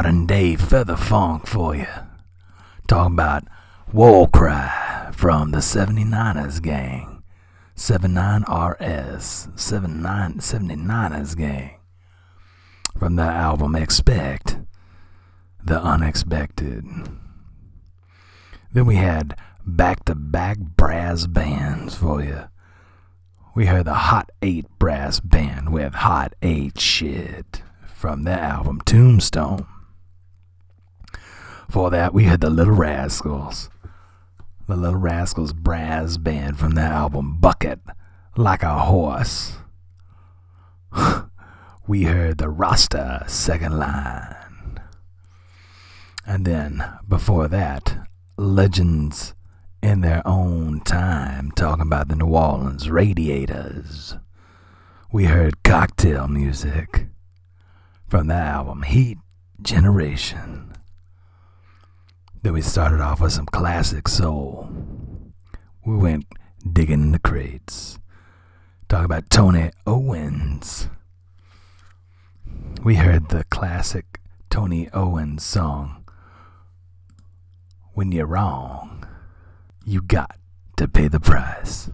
modern 0.00 0.24
day 0.24 0.56
feather 0.56 0.96
funk 0.96 1.46
for 1.46 1.76
you. 1.76 1.86
Talking 2.88 3.12
about 3.12 3.44
War 3.92 4.26
Cry 4.30 5.10
from 5.12 5.50
the 5.50 5.58
79ers 5.58 6.62
gang. 6.62 7.22
79RS. 7.76 9.60
79, 9.60 10.38
79ers 10.38 11.36
gang. 11.36 11.80
From 12.98 13.16
the 13.16 13.24
album 13.24 13.76
Expect 13.76 14.56
the 15.62 15.78
Unexpected. 15.78 16.82
Then 18.72 18.86
we 18.86 18.94
had 18.94 19.36
back 19.66 20.06
to 20.06 20.14
back 20.14 20.56
brass 20.56 21.26
bands 21.26 21.94
for 21.94 22.22
you. 22.22 22.44
We 23.54 23.66
heard 23.66 23.84
the 23.84 23.92
Hot 23.92 24.30
8 24.40 24.64
brass 24.78 25.20
band 25.20 25.74
with 25.74 25.92
Hot 25.92 26.32
8 26.40 26.80
shit 26.80 27.62
from 27.94 28.22
their 28.22 28.40
album 28.40 28.80
Tombstone. 28.86 29.66
For 31.70 31.88
that, 31.90 32.12
we 32.12 32.24
heard 32.24 32.40
the 32.40 32.50
Little 32.50 32.74
Rascals. 32.74 33.70
The 34.66 34.74
Little 34.74 34.98
Rascals 34.98 35.52
brass 35.52 36.16
band 36.16 36.58
from 36.58 36.72
their 36.72 36.92
album 36.92 37.36
Bucket 37.38 37.78
Like 38.36 38.64
a 38.64 38.76
Horse. 38.80 39.58
we 41.86 42.02
heard 42.04 42.38
the 42.38 42.48
Rasta 42.48 43.22
second 43.28 43.78
line. 43.78 44.80
And 46.26 46.44
then, 46.44 46.84
before 47.08 47.46
that, 47.46 47.98
Legends 48.36 49.34
in 49.80 50.00
their 50.00 50.26
own 50.26 50.80
time 50.80 51.52
talking 51.52 51.82
about 51.82 52.08
the 52.08 52.16
New 52.16 52.34
Orleans 52.34 52.90
Radiators. 52.90 54.16
We 55.12 55.26
heard 55.26 55.62
cocktail 55.62 56.26
music 56.26 57.06
from 58.08 58.26
the 58.26 58.34
album 58.34 58.82
Heat 58.82 59.18
Generation. 59.62 60.69
Then 62.42 62.54
we 62.54 62.62
started 62.62 63.00
off 63.00 63.20
with 63.20 63.32
some 63.32 63.46
classic 63.46 64.08
soul. 64.08 64.70
We 65.84 65.96
went 65.96 66.26
digging 66.72 67.02
in 67.02 67.12
the 67.12 67.18
crates. 67.18 67.98
Talk 68.88 69.04
about 69.04 69.28
Tony 69.28 69.70
Owens. 69.86 70.88
We 72.82 72.94
heard 72.94 73.28
the 73.28 73.44
classic 73.44 74.20
Tony 74.48 74.88
Owens 74.92 75.44
song, 75.44 76.04
When 77.92 78.10
You're 78.10 78.26
Wrong, 78.26 79.06
You 79.84 80.00
Got 80.00 80.38
to 80.78 80.88
Pay 80.88 81.08
the 81.08 81.20
Price. 81.20 81.90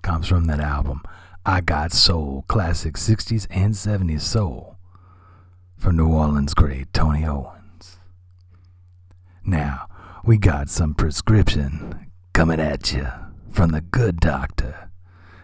Comes 0.00 0.26
from 0.26 0.46
that 0.46 0.60
album, 0.60 1.02
I 1.44 1.60
Got 1.60 1.92
Soul, 1.92 2.44
classic 2.48 2.94
60s 2.94 3.46
and 3.50 3.74
70s 3.74 4.22
soul 4.22 4.78
from 5.76 5.96
New 5.98 6.08
Orleans 6.08 6.54
great 6.54 6.90
Tony 6.94 7.26
Owens. 7.26 7.53
Now, 9.46 9.88
we 10.24 10.38
got 10.38 10.70
some 10.70 10.94
prescription 10.94 12.10
coming 12.32 12.60
at 12.60 12.92
you 12.92 13.06
from 13.50 13.72
the 13.72 13.82
good 13.82 14.18
doctor. 14.18 14.90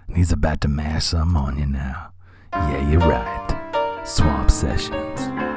And 0.09 0.17
he's 0.17 0.33
about 0.33 0.63
to 0.63 0.69
mash 0.69 1.07
some 1.07 1.37
on 1.37 1.59
you 1.59 1.67
now. 1.67 2.13
Yeah, 2.53 2.91
you're 2.91 3.01
right. 3.01 4.01
Swamp 4.05 4.51
Sessions. 4.51 5.50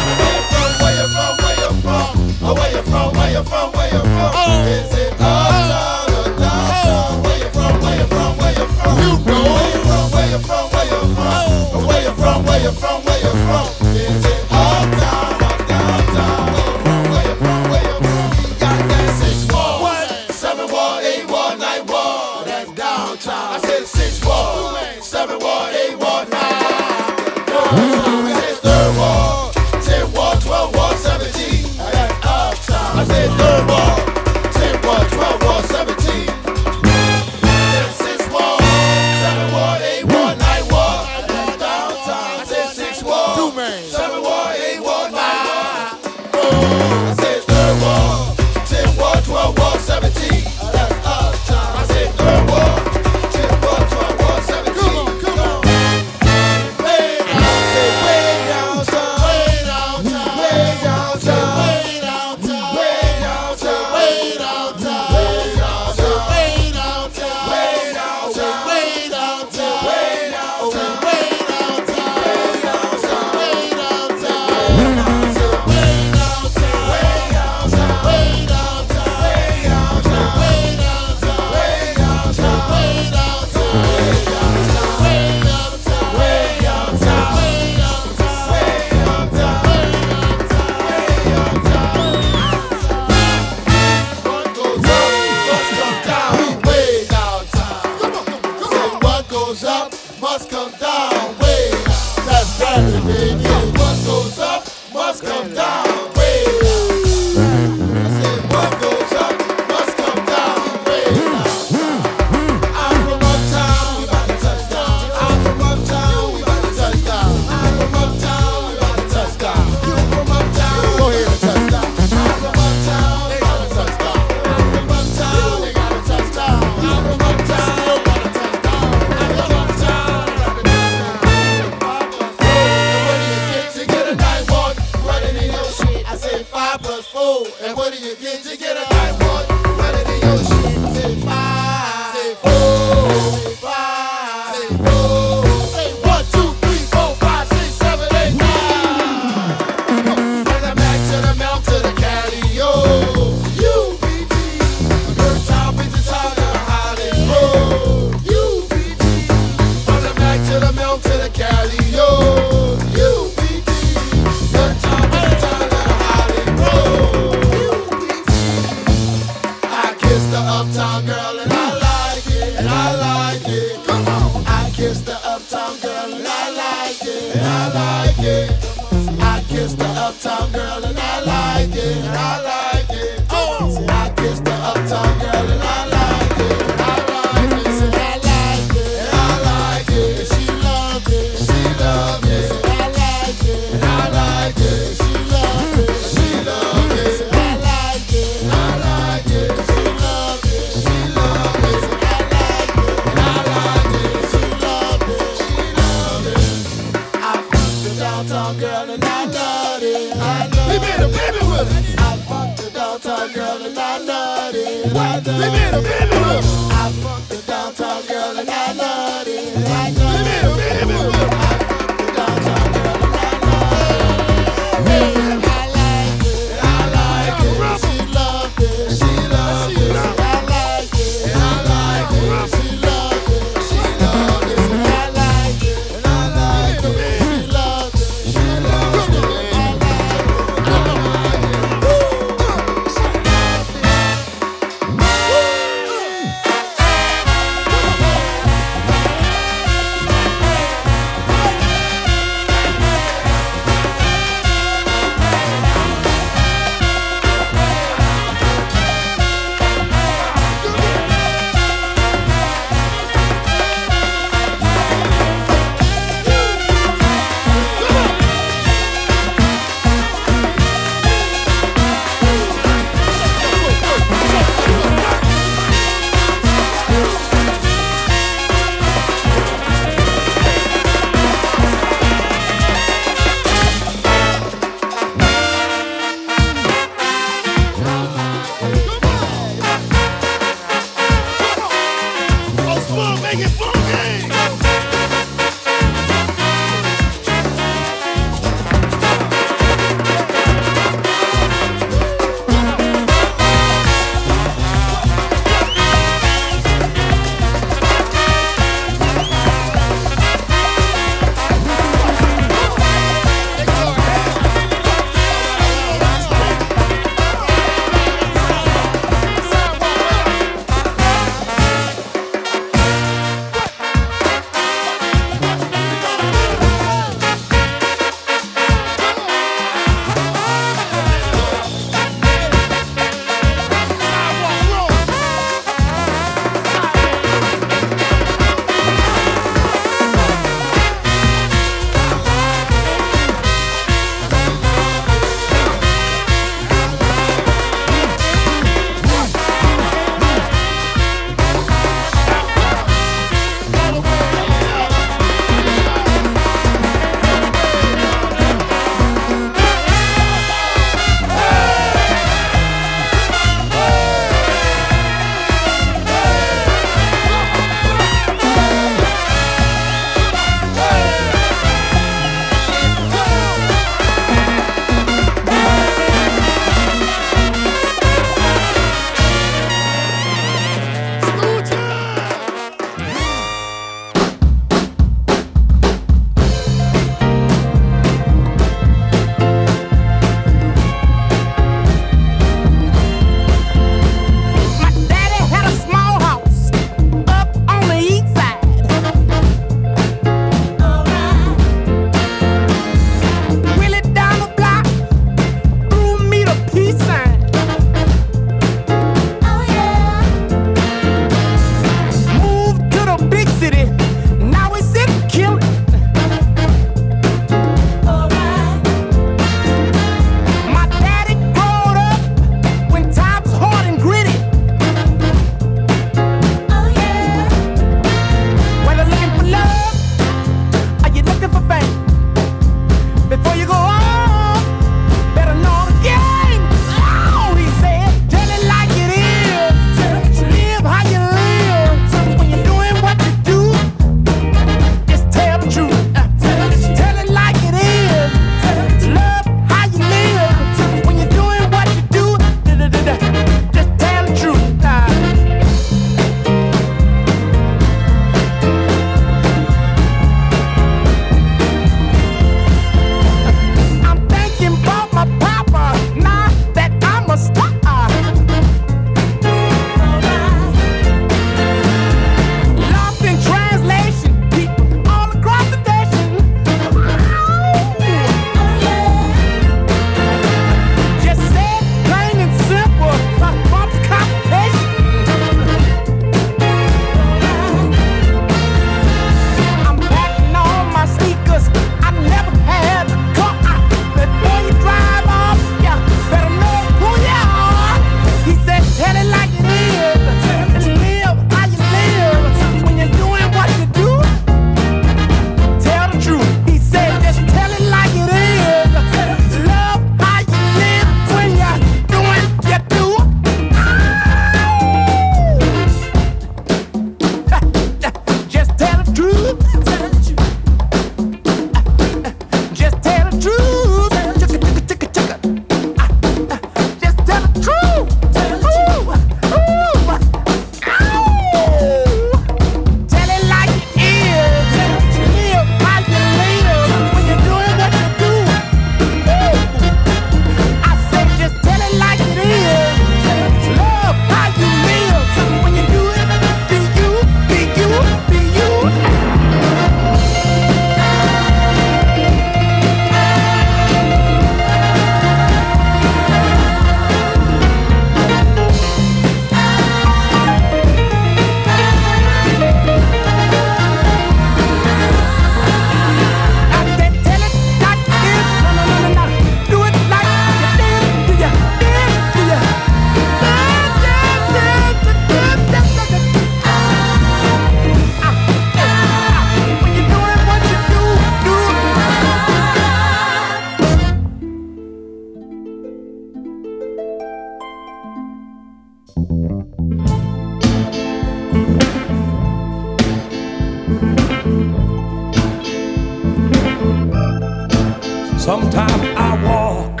Sometimes 598.48 599.02
I 599.14 599.44
walk 599.44 600.00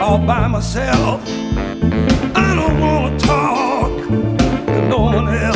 all 0.00 0.16
by 0.16 0.48
myself. 0.48 1.20
I 2.34 2.54
don't 2.58 2.80
wanna 2.80 3.18
talk 3.18 4.08
to 4.08 4.88
no 4.88 5.00
one 5.00 5.28
else. 5.28 5.53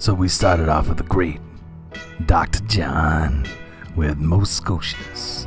So 0.00 0.14
we 0.14 0.28
started 0.28 0.70
off 0.70 0.88
with 0.88 0.96
the 0.96 1.04
great 1.04 1.40
Dr. 2.24 2.60
John 2.60 3.46
with 3.96 4.16
Mos' 4.16 4.58
Scocious 4.58 5.46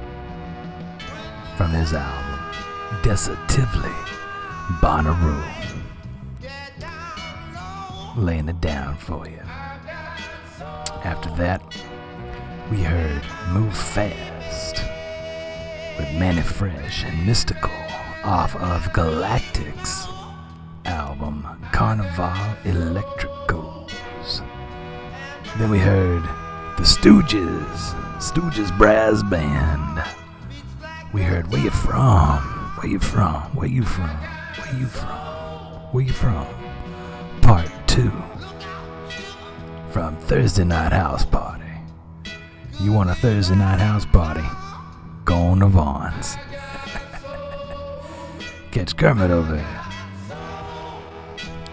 from 1.57 1.71
his 1.71 1.91
album 1.91 3.01
Desitively 3.01 3.89
Bonnaroo. 4.79 5.43
Laying 8.15 8.47
it 8.47 8.61
down 8.61 8.95
for 8.97 9.27
you. 9.27 9.41
After 11.03 11.31
that, 11.37 11.63
we 12.69 12.83
heard 12.83 13.23
Move 13.53 13.75
Fast 13.75 14.83
with 15.97 16.13
Mannie 16.19 16.43
Fresh 16.43 17.05
and 17.05 17.27
Mystikal 17.27 17.71
off 18.23 18.55
of 18.57 18.83
Galactic's 18.93 20.05
album 20.85 21.43
Carnival 21.71 22.35
Electric. 22.65 23.32
Then 25.59 25.69
we 25.69 25.77
heard 25.77 26.23
the 26.77 26.83
Stooges, 26.83 27.93
Stooges 28.17 28.75
Brass 28.75 29.21
Band. 29.21 30.03
We 31.13 31.21
heard 31.21 31.51
Where 31.51 31.61
You 31.61 31.69
From? 31.69 32.39
Where 32.79 32.87
You 32.87 32.97
From? 32.97 33.55
Where 33.55 33.67
You 33.67 33.83
From? 33.83 34.09
Where 34.09 34.79
You 34.79 34.87
From? 34.87 35.09
Where 35.91 36.03
You 36.03 36.11
From? 36.11 36.47
Part 37.43 37.69
2 37.85 38.11
from 39.91 40.17
Thursday 40.21 40.63
Night 40.63 40.91
House 40.91 41.23
Party. 41.23 41.69
You 42.79 42.91
want 42.91 43.11
a 43.11 43.15
Thursday 43.15 43.55
Night 43.55 43.79
House 43.79 44.07
Party? 44.07 44.41
Go 45.23 45.35
on 45.35 45.59
to 45.59 45.67
Vaughan's. 45.67 46.35
Catch 48.71 48.97
Kermit 48.97 49.29
over 49.29 49.57
there. 49.57 49.81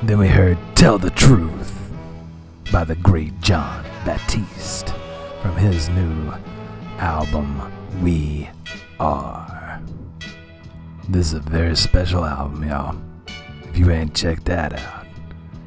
Then 0.02 0.18
we 0.18 0.28
heard 0.28 0.58
Tell 0.74 0.98
the 0.98 1.08
Truth 1.08 1.79
by 2.72 2.84
the 2.84 2.94
great 2.96 3.40
Jon 3.40 3.84
Batiste 4.04 4.94
from 5.42 5.56
his 5.56 5.88
new 5.88 6.32
album 6.98 7.60
We 8.00 8.48
Are. 9.00 9.82
This 11.08 11.28
is 11.28 11.34
a 11.34 11.40
very 11.40 11.74
special 11.74 12.24
album, 12.24 12.62
y'all. 12.68 12.96
If 13.64 13.76
you 13.76 13.90
ain't 13.90 14.14
checked 14.14 14.44
that 14.44 14.78
out, 14.78 15.06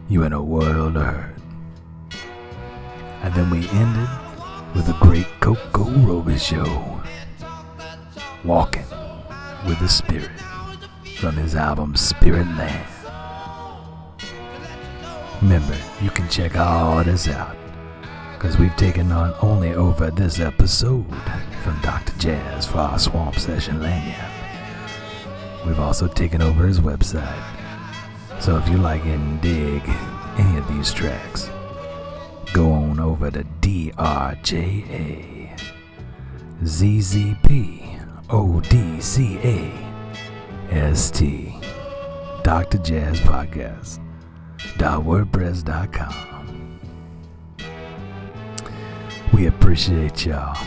you 0.07 0.23
in 0.23 0.31
a 0.31 0.41
world 0.41 0.95
of 0.95 1.03
hurt. 1.03 1.35
And 3.21 3.33
then 3.33 3.49
we 3.49 3.67
ended 3.69 4.09
with 4.73 4.85
the 4.85 4.97
great 5.01 5.27
Coco 5.41 5.83
Robicheaux. 5.83 7.05
Walking 8.45 8.85
with 9.65 9.79
the 9.79 9.89
Spirit 9.89 10.31
from 11.17 11.35
his 11.35 11.55
album 11.55 11.97
Spirit 11.97 12.47
Land. 12.47 12.92
Remember, 15.43 15.77
you 16.01 16.09
can 16.09 16.27
check 16.29 16.55
all 16.55 17.03
this 17.03 17.27
out 17.27 17.57
because 18.33 18.57
we've 18.57 18.75
taken 18.77 19.09
not 19.09 19.43
only 19.43 19.73
over 19.73 20.09
this 20.09 20.39
episode 20.39 21.05
from 21.61 21.77
Dr. 21.81 22.17
Jazz 22.17 22.65
for 22.65 22.77
our 22.77 22.97
Swamp 22.97 23.35
Session 23.35 23.81
Lagniappe, 23.81 25.65
we've 25.65 25.81
also 25.81 26.07
taken 26.07 26.41
over 26.41 26.65
his 26.65 26.79
website. 26.79 27.43
So 28.39 28.55
if 28.55 28.69
you 28.69 28.77
like 28.77 29.03
and 29.03 29.41
dig 29.41 29.83
any 30.37 30.57
of 30.57 30.65
these 30.69 30.93
tracks, 30.93 31.49
go 32.53 32.71
on 32.71 33.01
over 33.01 33.29
to 33.29 33.43
DRJA 33.59 35.59
ZZP 36.63 37.99
ODCA 38.27 39.71
ST 40.95 41.53
Dr. 42.45 42.77
Jazz 42.77 43.19
Podcast 43.19 44.02
wordpress.com. 45.03 46.79
We 49.33 49.47
appreciate 49.47 50.25
y'all. 50.25 50.57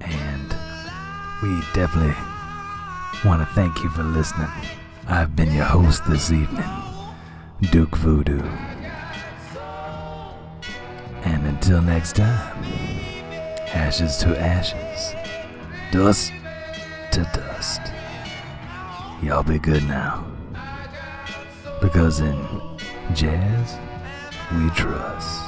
And 0.00 0.54
we 1.42 1.60
definitely 1.72 2.14
want 3.24 3.46
to 3.46 3.54
thank 3.54 3.82
you 3.82 3.90
for 3.90 4.02
listening. 4.02 4.50
I've 5.06 5.34
been 5.34 5.52
your 5.54 5.64
host 5.64 6.02
this 6.08 6.30
evening, 6.30 6.68
Duke 7.70 7.96
Voodoo. 7.96 8.42
And 11.22 11.46
until 11.46 11.80
next 11.80 12.16
time, 12.16 12.64
ashes 13.74 14.16
to 14.18 14.38
ashes, 14.40 15.14
dust 15.92 16.32
to 17.12 17.22
dust. 17.34 17.80
Y'all 19.22 19.42
be 19.42 19.58
good 19.58 19.82
now. 19.84 20.37
Because 21.80 22.20
in 22.20 22.36
jazz, 23.14 23.78
we 24.52 24.68
trust. 24.70 25.47